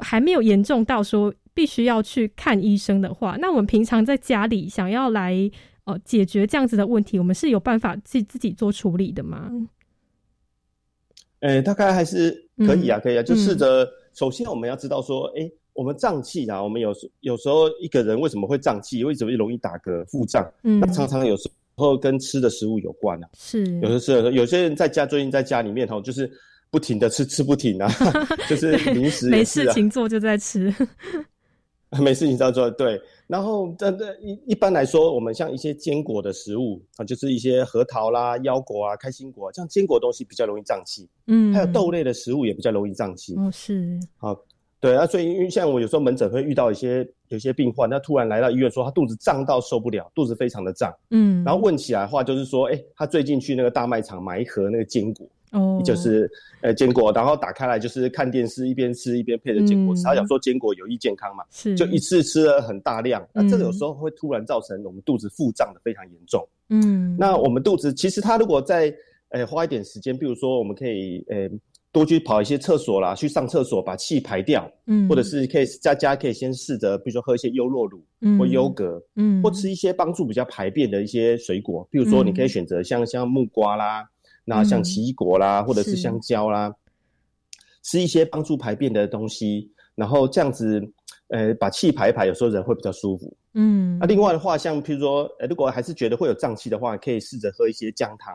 [0.00, 5.50] 还没有严重到说必须要去看医生的话，那我们平常在家里想要来
[5.84, 9.50] 呃解决这样子的问题，我们是有办法自自己做处理的吗？
[11.40, 13.86] 诶，大概还是可以啊，可以啊，就试着。
[14.14, 19.04] 首先，我们要知道说，哎，我们胀气啊，我们有时有时候一个人为什么会胀气？
[19.04, 20.48] 为什么容易打嗝、腹胀？
[20.62, 23.28] 嗯，那常常有时候跟吃的食物有关啊。
[23.36, 26.30] 是，有的是有些人在家最近在家里面哈，就是
[26.70, 27.90] 不停的吃，吃不停啊，
[28.48, 30.72] 就是零食没事情做就在吃，
[32.00, 32.70] 没事情在做。
[32.70, 41.08] 对，然后这这一一般来说，我们像一些坚果的食物啊，就是一些核桃啦、腰果啊、开心果，啊像坚果东西比较容易胀气。
[41.26, 43.34] 嗯，还有豆类的食物也比较容易胀气。
[43.36, 43.98] 哦，是。
[44.16, 44.36] 好，
[44.84, 50.94] 对啊，所以因为像我有时候门诊会遇到一些有些病患，他突然来到医院说他肚子胀到受不了，肚子非常的胀。
[51.08, 56.30] 嗯，然后问起来的话就是说，哎，他最近去那个大卖场买一盒那个坚果，哦，就是
[56.60, 60.02] 呃坚果，然后打开来就是看电视，一边吃一边配着坚果吃。
[60.02, 66.46] 嗯他想说坚果有益健康嘛，是就一次吃了很大量，那这个有嗯时候会突然造成我们肚子腹胀的非常严重。
[66.68, 68.94] 嗯，那我们肚子其实它如果在
[69.30, 71.48] 呃花一点时间，比如说我们可以呃
[71.94, 75.08] 多去跑一些厕所啦，去上厕所把气排掉，嗯。
[75.08, 78.36] 或者是可以在家可以先试着，比如说喝一些优酪乳嗯。
[78.36, 79.40] 或优格，嗯。
[79.44, 84.04] 或吃一些帮助比较排便的一些水果，比如说你可以选择像像木瓜啦，
[84.44, 85.96] 那像奇异果啦，或者是是。
[85.98, 86.74] 香蕉啦，
[87.84, 90.82] 吃一些帮助排便的东西，然后这样子，
[91.28, 93.32] 呃，把气排一排，有时候人会比较舒服。
[93.54, 93.96] 嗯。
[94.00, 98.34] 那、另外的话，像譬如说，呃，如果还是觉得会有胀气的话，可以试着喝一些姜汤，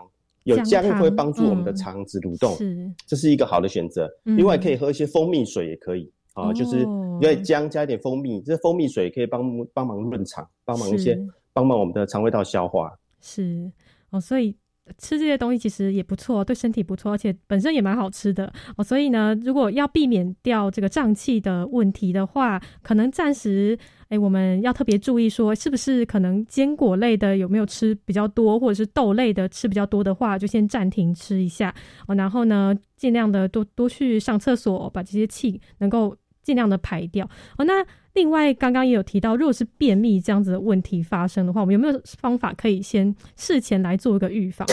[0.49, 4.09] 有姜会帮助我们的嗯肠子蠕动，是这是一个好的选择。
[4.25, 9.43] 嗯另外可以喝一些蜂蜜水也可以啊，就是哦因为姜加一点蜂蜜，这蜂蜜水可以帮
[9.73, 12.91] 帮忙润肠，帮忙一些是帮忙我们的肠胃道消化。
[13.21, 13.69] 是
[14.11, 14.55] 哦，所以
[14.97, 18.83] 吃这些东西其实也不错，对身体不错，而且本身也蛮好吃的哦。
[18.83, 23.77] 所以呢，如果要避免掉这个胀气的问题的话，可能暂时
[24.09, 31.73] 哎，我们要特别注意说，是不是可能坚果类的有没有吃比较多，或者是豆类的吃比较多的话，就先暂停吃一下
[32.07, 32.15] 哦。
[32.15, 37.23] 然后呢，尽量的多多去上厕所，把这些气能够尽量的排掉
[37.59, 37.65] 哦。
[37.65, 44.67] 那另外，刚刚也有提到，如果是便秘这样子的问题发生的话，我们有没有方法可以先事前来做一个预防？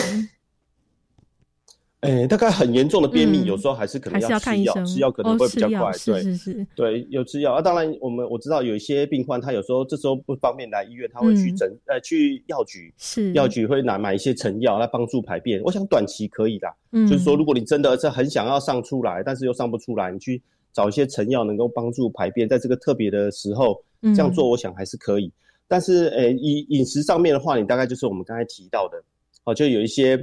[2.01, 5.91] 哎，大概很严重的便秘，嗯有时候还是可能要吃药，吃药可能哦会比较快。
[6.05, 7.61] 对，是是对，有吃药啊。
[7.61, 15.59] 当然，我们我知道有一些病患，他有时候这时候不方便来医院，他会去嗯诊、呃去药局，是药局会拿买一些成药来帮助排便。
[15.63, 20.39] 我想短期可以啦，嗯就是说如果你真的是很想要上出来，但是又上不出来，你去
[20.71, 25.31] 找一些成药能够帮助排便，在这个特别的时候嗯这样做，我想还是可以。
[25.67, 29.03] 但是，呃，饮饮食上面的话，你大概就是我们刚才提到的，
[29.43, 30.15] 哦，就有一些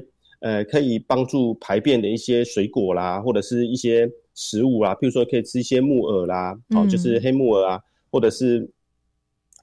[0.45, 7.81] 呃可以帮助排便的一些水果啦，或者是一些食物啦，譬如说可以吃一些木耳啦，哦，嗯就是黑木耳啊，
[8.13, 8.71] 或者是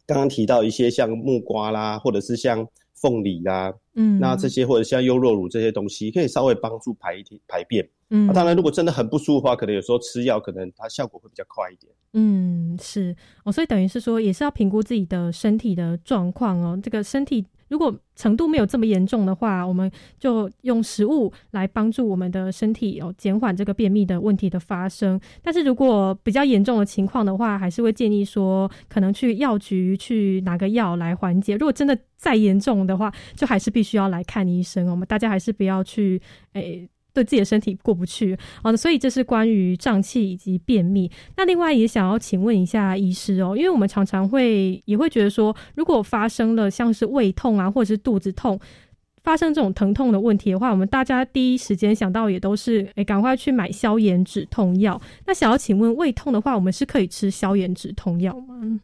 [0.07, 7.87] 刚刚提到一些像木瓜啦，或者是像凤梨啦，嗯那这些或者像优酪乳这些东西，可以稍微帮助排一排便。
[8.13, 11.93] 嗯啊当然，如果真的很不舒服的话，可能有时候吃药，可能它效果会比较快一点。
[12.13, 13.15] 嗯，是
[13.45, 16.77] 哦，所以等于是说，也是要评估自己的身体的状况哦。
[16.83, 25.17] 这个身体如果程度没有这么严重的话，我们就用食物来帮助我们的身体哦，减缓这个便秘的问题的发生。
[25.41, 31.55] 但是如果比较严重的情况的话，还是会建议说，可能去药局去拿个药来缓解。
[31.55, 34.87] 如果真的再严重的话，就还是必须要来看医生。
[34.91, 36.87] 我们大家还是不要去诶。
[37.13, 41.09] 对自己的身体过不去哦，所以这是关于胀气以及便秘。
[41.35, 48.59] 那另外也想要请问一下医师哦，因为我们常常会也会觉得说，如果发生了像是胃痛啊，或者是肚子痛，
[49.23, 54.99] 发生这种疼痛的问题的话，我们大家第一时间想到也都是诶，赶快去买消炎止痛药。
[55.27, 58.79] 那想要请问，胃痛的话，我们是可以吃消炎止痛药吗？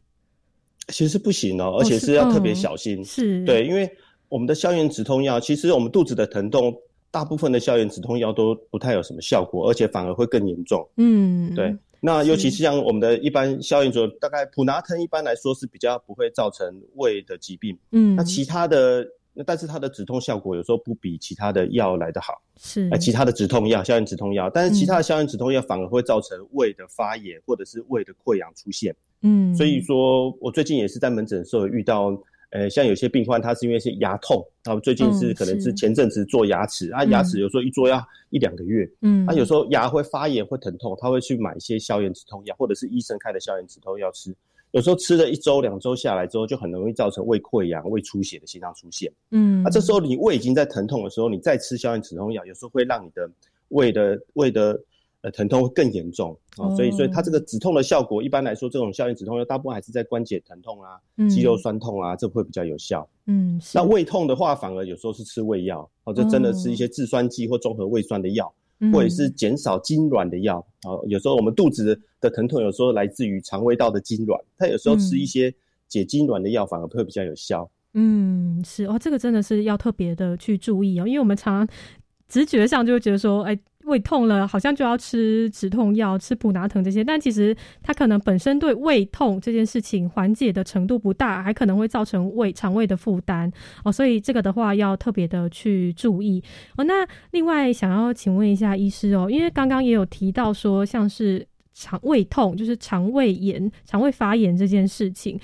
[0.90, 3.04] 其实不行哦，而且是是要特别嗯小心。
[3.04, 3.90] 是对，因为
[4.30, 6.74] 我们的消炎止痛药，其实我们肚子的疼痛，
[7.10, 10.88] 大部分的消炎止痛药都不太有什么效果，而且反而会更严重。
[10.98, 17.78] 嗯，对，那尤其是像我们的一般消炎止痛，大概普拿疼一般来说是比较不会造成胃的疾病。
[17.92, 22.34] 嗯那其他的，那但是它的止痛效果有时候不比其他的药来得好。
[22.60, 28.96] 是呃，其他的止痛药、消炎止痛药，但是其他嗯的消炎止痛药反而会造成胃的发炎或者是胃的溃疡出现。
[29.22, 32.12] 嗯，所以说我最近也是在门诊的时候遇到，
[32.52, 44.34] 呃，像有些病患他是因为是牙痛，然后最近是嗯可能是是前阵子做牙齿，啊，牙齿有时候一做要一两个月，嗯啊，有时候牙会发炎会疼痛，他会去买一些消炎止痛药，或者是医生开的消炎止痛药吃。
[44.72, 49.12] 有时候吃了一周、两周下来之后，就很容易造成胃溃疡、胃出血的现象出现。
[49.32, 53.30] 嗯，啊，这时候你胃已经在疼痛的时候，你再吃消炎止痛药，有时候会让你的
[53.70, 54.78] 胃的胃的
[55.28, 56.32] 呃疼痛会更严重。
[56.58, 63.08] 啊、哦所以所以它这个止痛的效果，一般来说这种消炎止痛药大部分还是在关节疼痛啊、嗯肌肉酸痛啊，这会比较有效。
[63.26, 68.92] 嗯，那胃痛的话，反而有时候是吃胃药，哦，就真的吃一些制酸剂或综合胃酸的药，嗯。
[68.94, 70.66] 或者是减少痉挛的药。
[70.86, 75.54] 哦，有时候我们肚子的疼痛，有时候来自于肠胃道的痉挛，它有时候吃一些
[75.88, 77.70] 解痉挛的药，反而会比较有效。
[77.94, 78.86] 嗯，是。
[78.86, 81.76] 哦，这个真的是要特别的去注意哦，因为我们常常
[82.30, 83.58] 直觉上就会觉得说，哎，
[83.88, 93.52] 胃痛了，好像就要吃止痛药、吃补拿疼这些，但其实它可能本身对胃痛这件事情缓解的程度不大，还可能会造成胃肠胃的负担
[93.84, 96.44] 哦，所以这个的话要特别的去注意
[96.76, 96.84] 哦。
[96.84, 105.40] 那另外想要请问一下医师哦，因为刚刚也有提到说，像是肠胃痛，就是肠胃炎、肠胃发炎这件事情。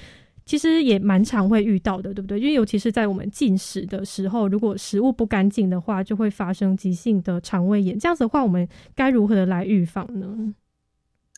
[0.46, 2.40] 其实也蛮常会遇到的，对不对？
[2.40, 7.98] 因为尤其是在我们进食的时候，如果食物不干净的话，就会发生急性的肠胃炎。
[7.98, 10.54] 这样子的话，我们该如何的来预防呢？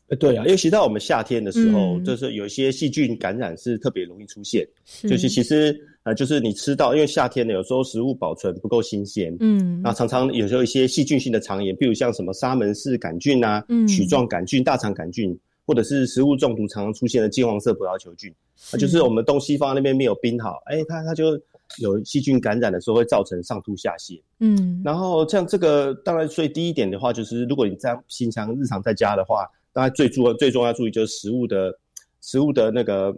[0.08, 4.64] 呃，对啊，尤其到我们夏天的时候，嗯就是有一些细菌感染是特别容易出现。
[4.86, 15.36] 是就是其实呃，就是你吃到，因为夏天呢，有时候食物保存不够新鲜，嗯那常常有时候一些细菌性的肠炎，比如像什么沙门氏杆菌啊、嗯曲状杆菌、大肠杆菌，
[15.66, 21.40] 或者是食物中毒常常出现的金黄色葡萄球菌，是啊就是我们东西放在那边没有冰好，哎，它它就
[21.80, 24.22] 有细菌感染的时候会造成上吐下泻。
[24.40, 31.76] 嗯然后像这个，当然，所以第一点的话，就是如果你在平常日常在家的话，当然最重最重要注意就是食物的
[32.22, 33.12] 食物的那个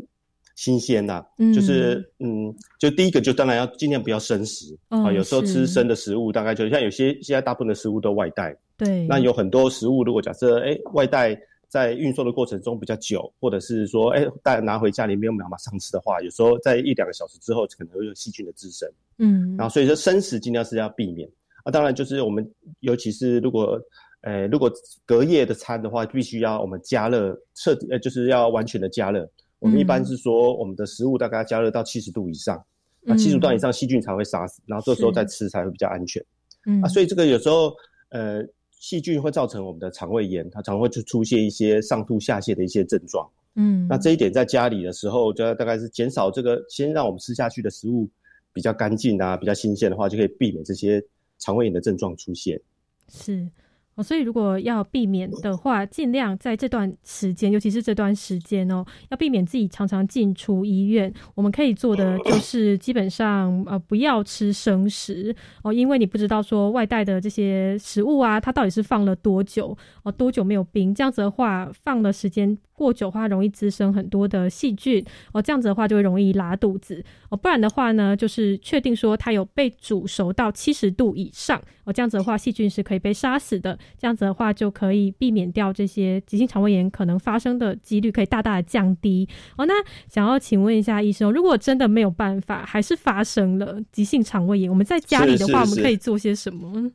[0.55, 11.37] 新鲜呐、嗯就是嗯，就第一个就当然要尽量不要生食、哦啊，有时候吃生的食物，大概就像有些现在大部分的食物都外带，对，那有很多食物如果假设哎外带。
[11.69, 18.89] 在运送的过程中比较久，或者是说，哎，带拿回家里没有马上吃的话，有时候在一两个小时之后，可能会有细菌的滋生。
[19.17, 21.29] 嗯，然后所以说生食尽量是要避免。
[21.63, 22.49] 啊，当然就是我们
[22.79, 23.79] 尤其是如果
[24.21, 24.71] 呃如果
[25.05, 29.29] 隔夜的餐的话，必须要我们加热彻底呃就是要完全的加热。
[29.59, 32.63] 我们一般是说我们的食物大概要加热到七十度以上，
[33.01, 36.23] 那七十度以上细菌才会杀死，然后这时候再吃才会比较安全。
[36.65, 37.73] 嗯啊，所以这个有时候
[38.09, 38.41] 呃
[38.79, 43.27] 细菌会造成我们的肠胃炎，它常会就出现一些上吐下泻的一些症状。
[43.55, 48.07] 嗯，那这一点在家里的时候，就要大概是减少这个，先让我们吃下去的食物
[48.53, 51.03] 比较干净啊，比较新鲜的话，就可以避免这些
[51.39, 52.61] 肠胃炎的症状出现。
[53.09, 53.49] 是
[53.97, 61.11] 哦，所以如果要避免的话，尽量在这段时间，尤其是这段时间哦，要避免自己常常进出医院。
[61.33, 65.35] 我们可以做的就是基本上呃不要吃生食。
[65.63, 75.03] 哦，因为你不知道说外带的这些食物啊，它到底是放了多久哦，多久没有冰，这样子的话放的时间过久的话，容易滋生很多的细菌。
[75.31, 77.03] 哦，这样子的话就会容易拉肚子。
[77.29, 81.59] 哦，不然的话呢，就是确定说它有被煮熟到七十度以上。
[81.85, 83.77] 哦，这样子的话细菌是可以被杀死的。
[83.97, 89.27] 这样子的话，就可以避免掉这些急性肠胃炎可能发生的几率，可以大大的降低。
[89.57, 89.73] 哦，那
[90.09, 96.91] 想要请问一下医生，如果真的没有办法，还是发生了急性肠胃炎，我们在家里的话，我们可以做些什么？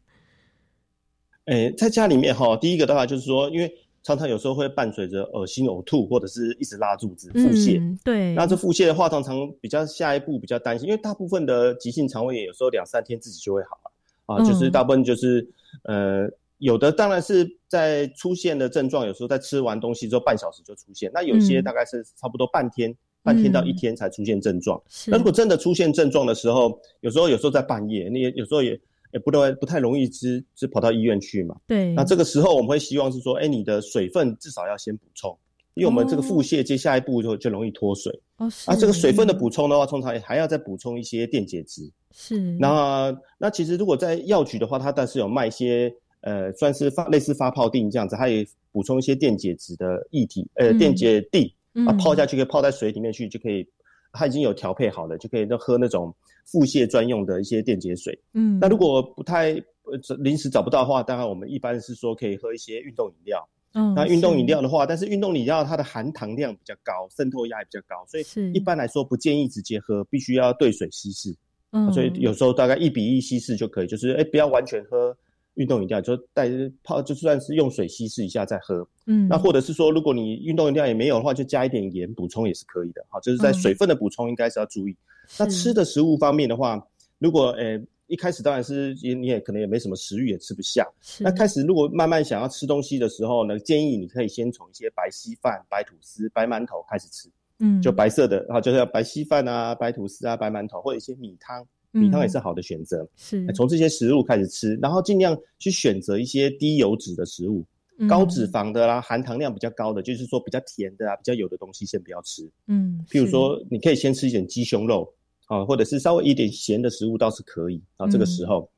[1.47, 3.73] 诶，在家里面哈，第一个的话就是说，因为
[4.05, 7.81] 常常有时候会伴随着恶心、呕吐，或者是一直拉肚子、腹泻。
[7.81, 8.33] 嗯，对。
[8.35, 13.93] 那这腹泻的话，常常比较下一步比较担心，因为大部分的急性肠胃炎有时候两三天自己就会好了
[14.27, 15.49] 啊，嗯就是大部分就是
[15.85, 16.31] 呃。
[16.63, 24.81] 有的当然是在出现的症状，有时候在吃完东西之后半小时就出现，那有些嗯大概是差不多半天，半天到一天才出现症状。
[24.89, 28.81] 是那如果真的出现症状的时候，有时候有时候在半夜，你也有时候也
[29.13, 31.57] 也不太不太容易只只跑到医院去嘛。
[31.67, 31.93] 对。
[31.95, 35.37] 那这个时候我们会希望是说，哎，你的水分至少要先补充，
[35.75, 38.17] 因为我们这个腹泻接下一步就就容易脱水。
[38.37, 38.71] 哦，是。
[38.71, 41.91] 啊，这个水分的补充的话，通常还要再补充一些电解质。
[42.13, 42.39] 是。
[42.61, 45.93] 那那其实如果在药局的话，它但是有卖一些。
[46.23, 53.67] 呃，算是发类似发泡锭这样子，它也补充一些电解质的液体，呃，嗯电解锭嗯啊，泡下去可以泡在水里面去，就可以，
[54.13, 56.15] 它已经有调配好了，就可以那喝那种
[56.45, 58.19] 腹泻专用的一些电解水。
[58.35, 59.53] 嗯，那如果不太
[59.85, 63.49] 呃临时找不到的话，当然我们一般是说可以喝一些运动饮料。
[63.75, 71.35] 嗯，那运动饮料的话，但是运动饮料它的含糖量比较高，渗透压也比较高，所以一般来说不建议直接喝，必须要兑水稀释。
[71.71, 75.17] 嗯，所以有时候大概一比一稀释就可以，就是哎不要完全喝。
[75.55, 76.49] 运动饮料就带
[76.83, 78.87] 泡，就算是用水稀释一下再喝。
[79.07, 83.05] 嗯，那或者是说，如果你运动饮料也没有的话，就加一点盐补充也是可以的。
[83.09, 84.97] 好，就是在水分的补充应该是要注意。
[85.39, 86.83] 那吃的食物方面的话，
[87.19, 90.87] 如果呃一开始当然是你也可能也没什么食欲，也吃不下。
[91.21, 97.29] 那开始如果慢慢想要吃东西的时候呢，建议你可以先从一些白稀饭、白吐司、白馒头开始吃。
[97.59, 101.65] 嗯，就白色的，然后就是要白稀饭啊、白吐司啊、白馒头，或者一些米汤。
[101.93, 107.65] 米汤也是好的选择，是从这些食物开始吃，然后尽量去选择一些低油脂的食物，
[107.99, 112.49] 嗯高脂肪的啦，含糖量比较高的，就是说比较甜的啊，比较油的东西先不要吃。
[112.67, 115.13] 嗯，譬如说你可以先吃一点鸡胸肉
[115.47, 118.09] 啊，或者是稍微一点咸的食物倒是可以啊。
[118.09, 118.69] 这个时候，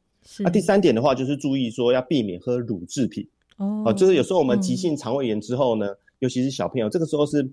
[0.40, 3.24] 那第三点的话就是注意说要避免喝乳制品
[3.58, 7.48] 哦，啊，就是有时候我们急性肠胃炎之后呢，尤其是小朋友，这个时候是。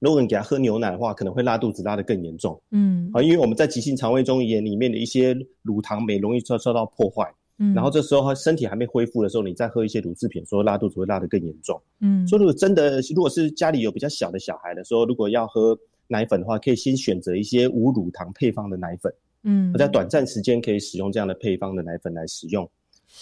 [0.00, 2.60] 如果你给他喝牛奶的话，可能会拉肚子拉得更严重。
[2.70, 7.28] 嗯，啊，因为我们在急性肠胃中炎里面的一些乳糖酶容易受受到破坏。
[7.58, 11.80] 嗯，然后这时候他身体还没恢复的时候，你再喝一些乳制品，说拉肚子会拉得更严重。
[11.98, 15.76] 嗯，所以如果真的如果是家里有比较小的小孩的时候，如果要喝
[16.06, 19.12] 奶粉的话，可以先选择一些无乳糖配方的奶粉。
[19.42, 22.70] 嗯，在短暂时间可以使用这样的配方的奶粉来使用。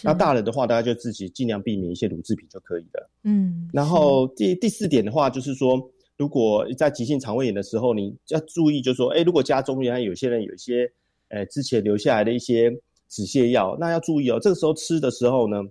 [0.02, 3.10] 那大人的话，大家就自己尽量避免一些乳制品就可以了。
[3.24, 5.80] 嗯，然后第第四点的话，就是说。
[6.16, 10.90] 如果在急性肠胃炎的时候，你要注意，就是说，哎，如果家中原来有些人有一些，
[11.28, 12.70] 呃，之前留下来的一些
[13.08, 14.38] 止泻药，那要注意哦。
[14.40, 15.62] 这个时候吃的时候呢，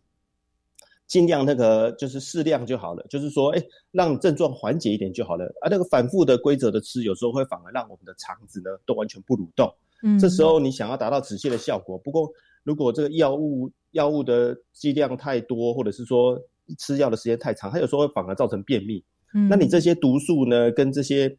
[1.08, 5.46] 尽量那个就是适量就好了，就是说，哎，让症状缓解一点就好了。
[5.62, 9.74] 啊，那个反复的规则的吃，有时候会反而让我们的肠子呢都完全不蠕动。
[10.04, 12.32] 嗯，这时候你想要达到止泻的效果，不过
[12.64, 16.40] 如果这个药物药物的剂量太多，或者是说
[16.78, 19.04] 吃药的时间太长，它有时候会反而造成便秘。
[19.50, 21.38] 那你这些毒素呢，跟这些，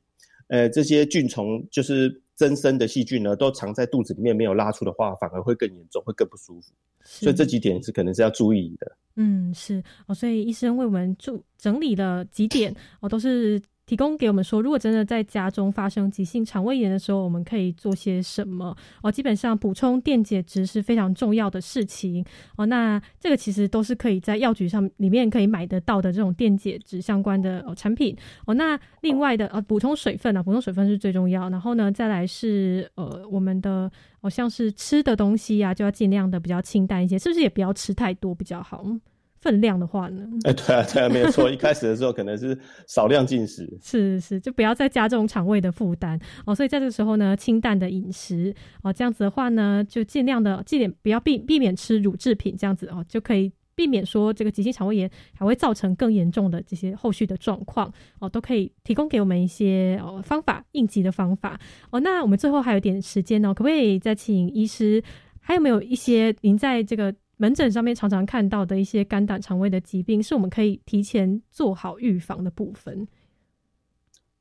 [0.49, 6.73] 呃，这些菌虫，就是增生的细菌呢，都藏在肚子里面没有拉出的话，反而会更严重，会更不舒服。
[7.03, 8.97] 所以这几点是可能是要注意的。
[9.17, 13.61] 嗯，是哦，所以医生为我们注整理了几点哦，都是。
[13.87, 18.77] 提供给我们说，如果真的在家中发生急性肠胃炎的时候，我们可以做些什么？
[19.01, 22.25] 哦，基本上补充电解质是非常重要的事情
[22.57, 22.67] 哦。
[22.67, 28.55] 那这个其实都是可以在药局上里面可以买得到的这种电解质相关的哦产品哦。
[28.55, 31.49] 那另外的呃，补充水分啊，补充水分是最重要。
[31.49, 33.89] 然后呢，再来是呃，我们的
[34.21, 38.83] 哦，像是吃的东西呀，就要尽量的比较清淡一些，是不是也不要吃太多比较好？
[38.85, 39.01] 嗯
[39.47, 40.27] 分量的话呢？
[40.43, 41.49] 哎，对啊，对啊，没有错。
[41.55, 46.53] 一开始的时候可能是少量进食，是是，就不要再加重肠胃的负担哦。
[46.53, 57.89] 所以在这个时候呢，清淡的饮食哦，这样子的话呢，就尽量的尽量不要避避免吃乳制品，这样子哦，就可以避免说这个急性肠胃炎还会造成更严重的这些后续的状况
[58.19, 61.57] 哦，都可以提供给我们一些哦方法应急的方法
[61.91, 62.01] 哦。
[62.01, 65.01] 那我们最后还有点时间哦，可不可以再请医师，
[65.39, 67.15] 还有没有一些您在这个？
[67.37, 73.07] 门诊上面常常看到的一些肝胆肠胃的疾病，是我们可以提前做好预防的部分。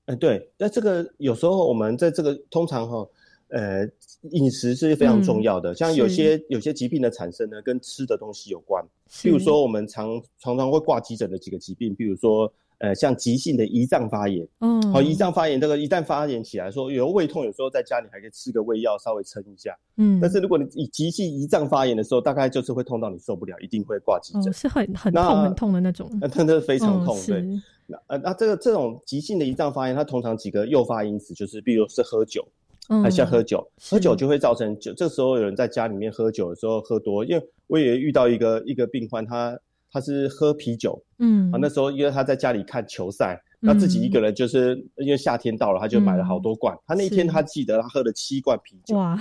[0.06, 3.08] 哎，对，那这个有时候我们在这个通常哈，
[3.50, 3.88] 呃，
[4.32, 5.74] 饮食是非常重要的。
[5.76, 8.84] 像有些有些疾病的产生呢，跟吃的东西有关。
[9.10, 12.52] 譬如说，我们常常常会挂急诊的几个疾病，比如说。
[12.80, 27.42] 呃，像急性的胰脏发炎，嗯，好，胰脏发炎这个一旦发炎起来，说有胃痛，有时候在家里还可以吃个胃药稍微撑一下，嗯，但是如果你以急性胰脏发炎的时候，大概就是会痛到你受不了，一定会挂急诊，是很很痛很痛的那种， 那真的非常痛，对，
[27.88, 32.46] 那呃那这个这种急性的胰脏发炎，它通常几个诱发因子就是，比如是喝酒，
[32.90, 39.58] 嗯，像喝酒，喝酒就会造成酒，这时候有人在家里面喝酒的时候喝多，因为我也遇到一个一个病患，他。
[39.96, 46.78] 他是喝啤酒，嗯，啊，那时候因为他在家里看球赛，他自己一个人，就是因为夏天到了，他就买了好多罐。
[46.86, 49.18] 他那一天他记得他喝了七罐啤酒，哇，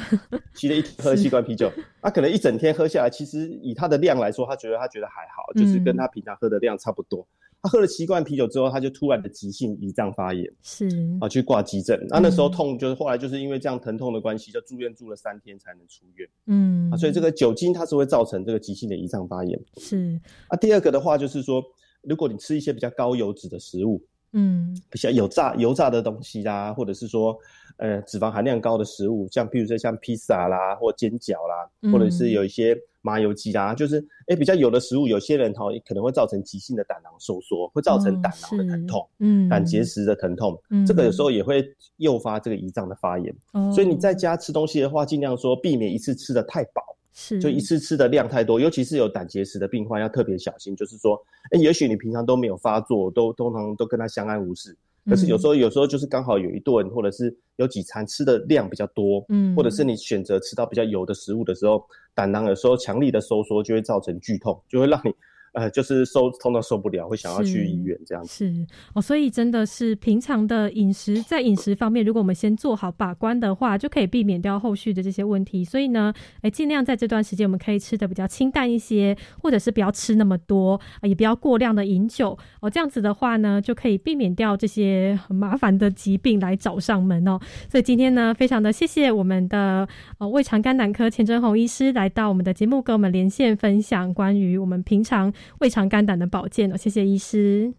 [0.52, 1.70] 骑了一喝七罐啤酒，
[2.02, 7.24] 他可能一整天喝下来，其实以他的量来说，他觉得他觉得还好，就是跟他平常喝的量差不多。
[7.64, 10.86] 他喝了七罐啤酒之后，他就突然的急性胰脏发炎，是
[11.18, 11.98] 啊，去挂急诊。
[12.10, 16.28] 那那时候痛，就是后来就是因为这样疼痛的关系，就住院住了三天才能出院。
[16.44, 19.58] 嗯，啊，所以这个酒精它是会造成这个急性的胰脏发炎。
[19.78, 21.64] 是啊，第二个的话就是说，
[22.02, 24.04] 如果你吃一些比较高油脂的食物，
[24.34, 27.34] 嗯，比较有炸油炸的东西啦，或者是说
[27.78, 32.76] 呃脂肪含量高的食物，像譬如说像披萨啦，或煎饺啦，或者是有一些。
[33.06, 41.62] 麻油鸡啦，就是哎比较油的食物，有些人哈可能会造成急性的胆囊收缩，会造成胆囊的疼痛，嗯，胆结石的疼痛，嗯，这个有时候也会
[41.98, 43.30] 诱发这个胰脏的发炎。
[43.52, 46.82] 嗯，所以你在家吃东西的话，尽量说避免一次吃的太饱，
[47.14, 50.74] 是，就一次吃的量太多，尤其是有胆结石的病患要特别小心。
[50.76, 51.18] 就是说，
[51.52, 54.76] 哎，也许你平常都没有发作，都通常都跟他相安无事。
[55.06, 61.82] 可是有时候，有时候就是刚好有一顿，或者是有几餐吃的量比较多，嗯，或者是你选择吃到比较油的食物的时候，
[62.14, 65.14] 胆囊有时候强力的收缩就会造成剧痛，就会让你。
[65.54, 68.28] 呃，就是受痛到受不了，会想要去医院这样子。
[68.28, 75.64] 是哦，所以真的是平常的饮食，在饮食方面，如果我们先做好把关的话，就可以避免掉后续的这些问题。
[75.64, 82.68] 所以呢，哎，尽量在这段时间，我们可以吃的比较清淡一些，或者是不要吃那么多，也不要过量的饮酒哦。
[82.68, 87.38] 这样子的话呢，就可以避免掉这些很麻烦的疾病来找上门哦。
[87.70, 89.88] 所以今天呢，非常的谢谢我们的
[90.18, 95.32] 呃胃肠肝胆科钱真红医师来到我们的节目，跟我们连线分享关于我们平常。
[95.60, 97.72] 胃肠肝胆的保健哦，谢谢医师。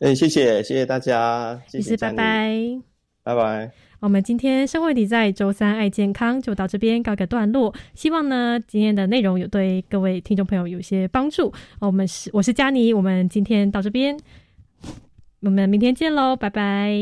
[0.00, 2.80] 哎，谢谢谢谢大家，医师拜拜，
[3.22, 3.70] 拜拜。
[4.00, 11.50] 我们今天生活题在周三爱健康就到这边告个段落，希望呢今天的内容有对各位听众朋友有些帮助。
[11.78, 14.18] 我们是我是佳妮，我们今天到这边，
[15.40, 16.98] 我们明天见喽，拜拜。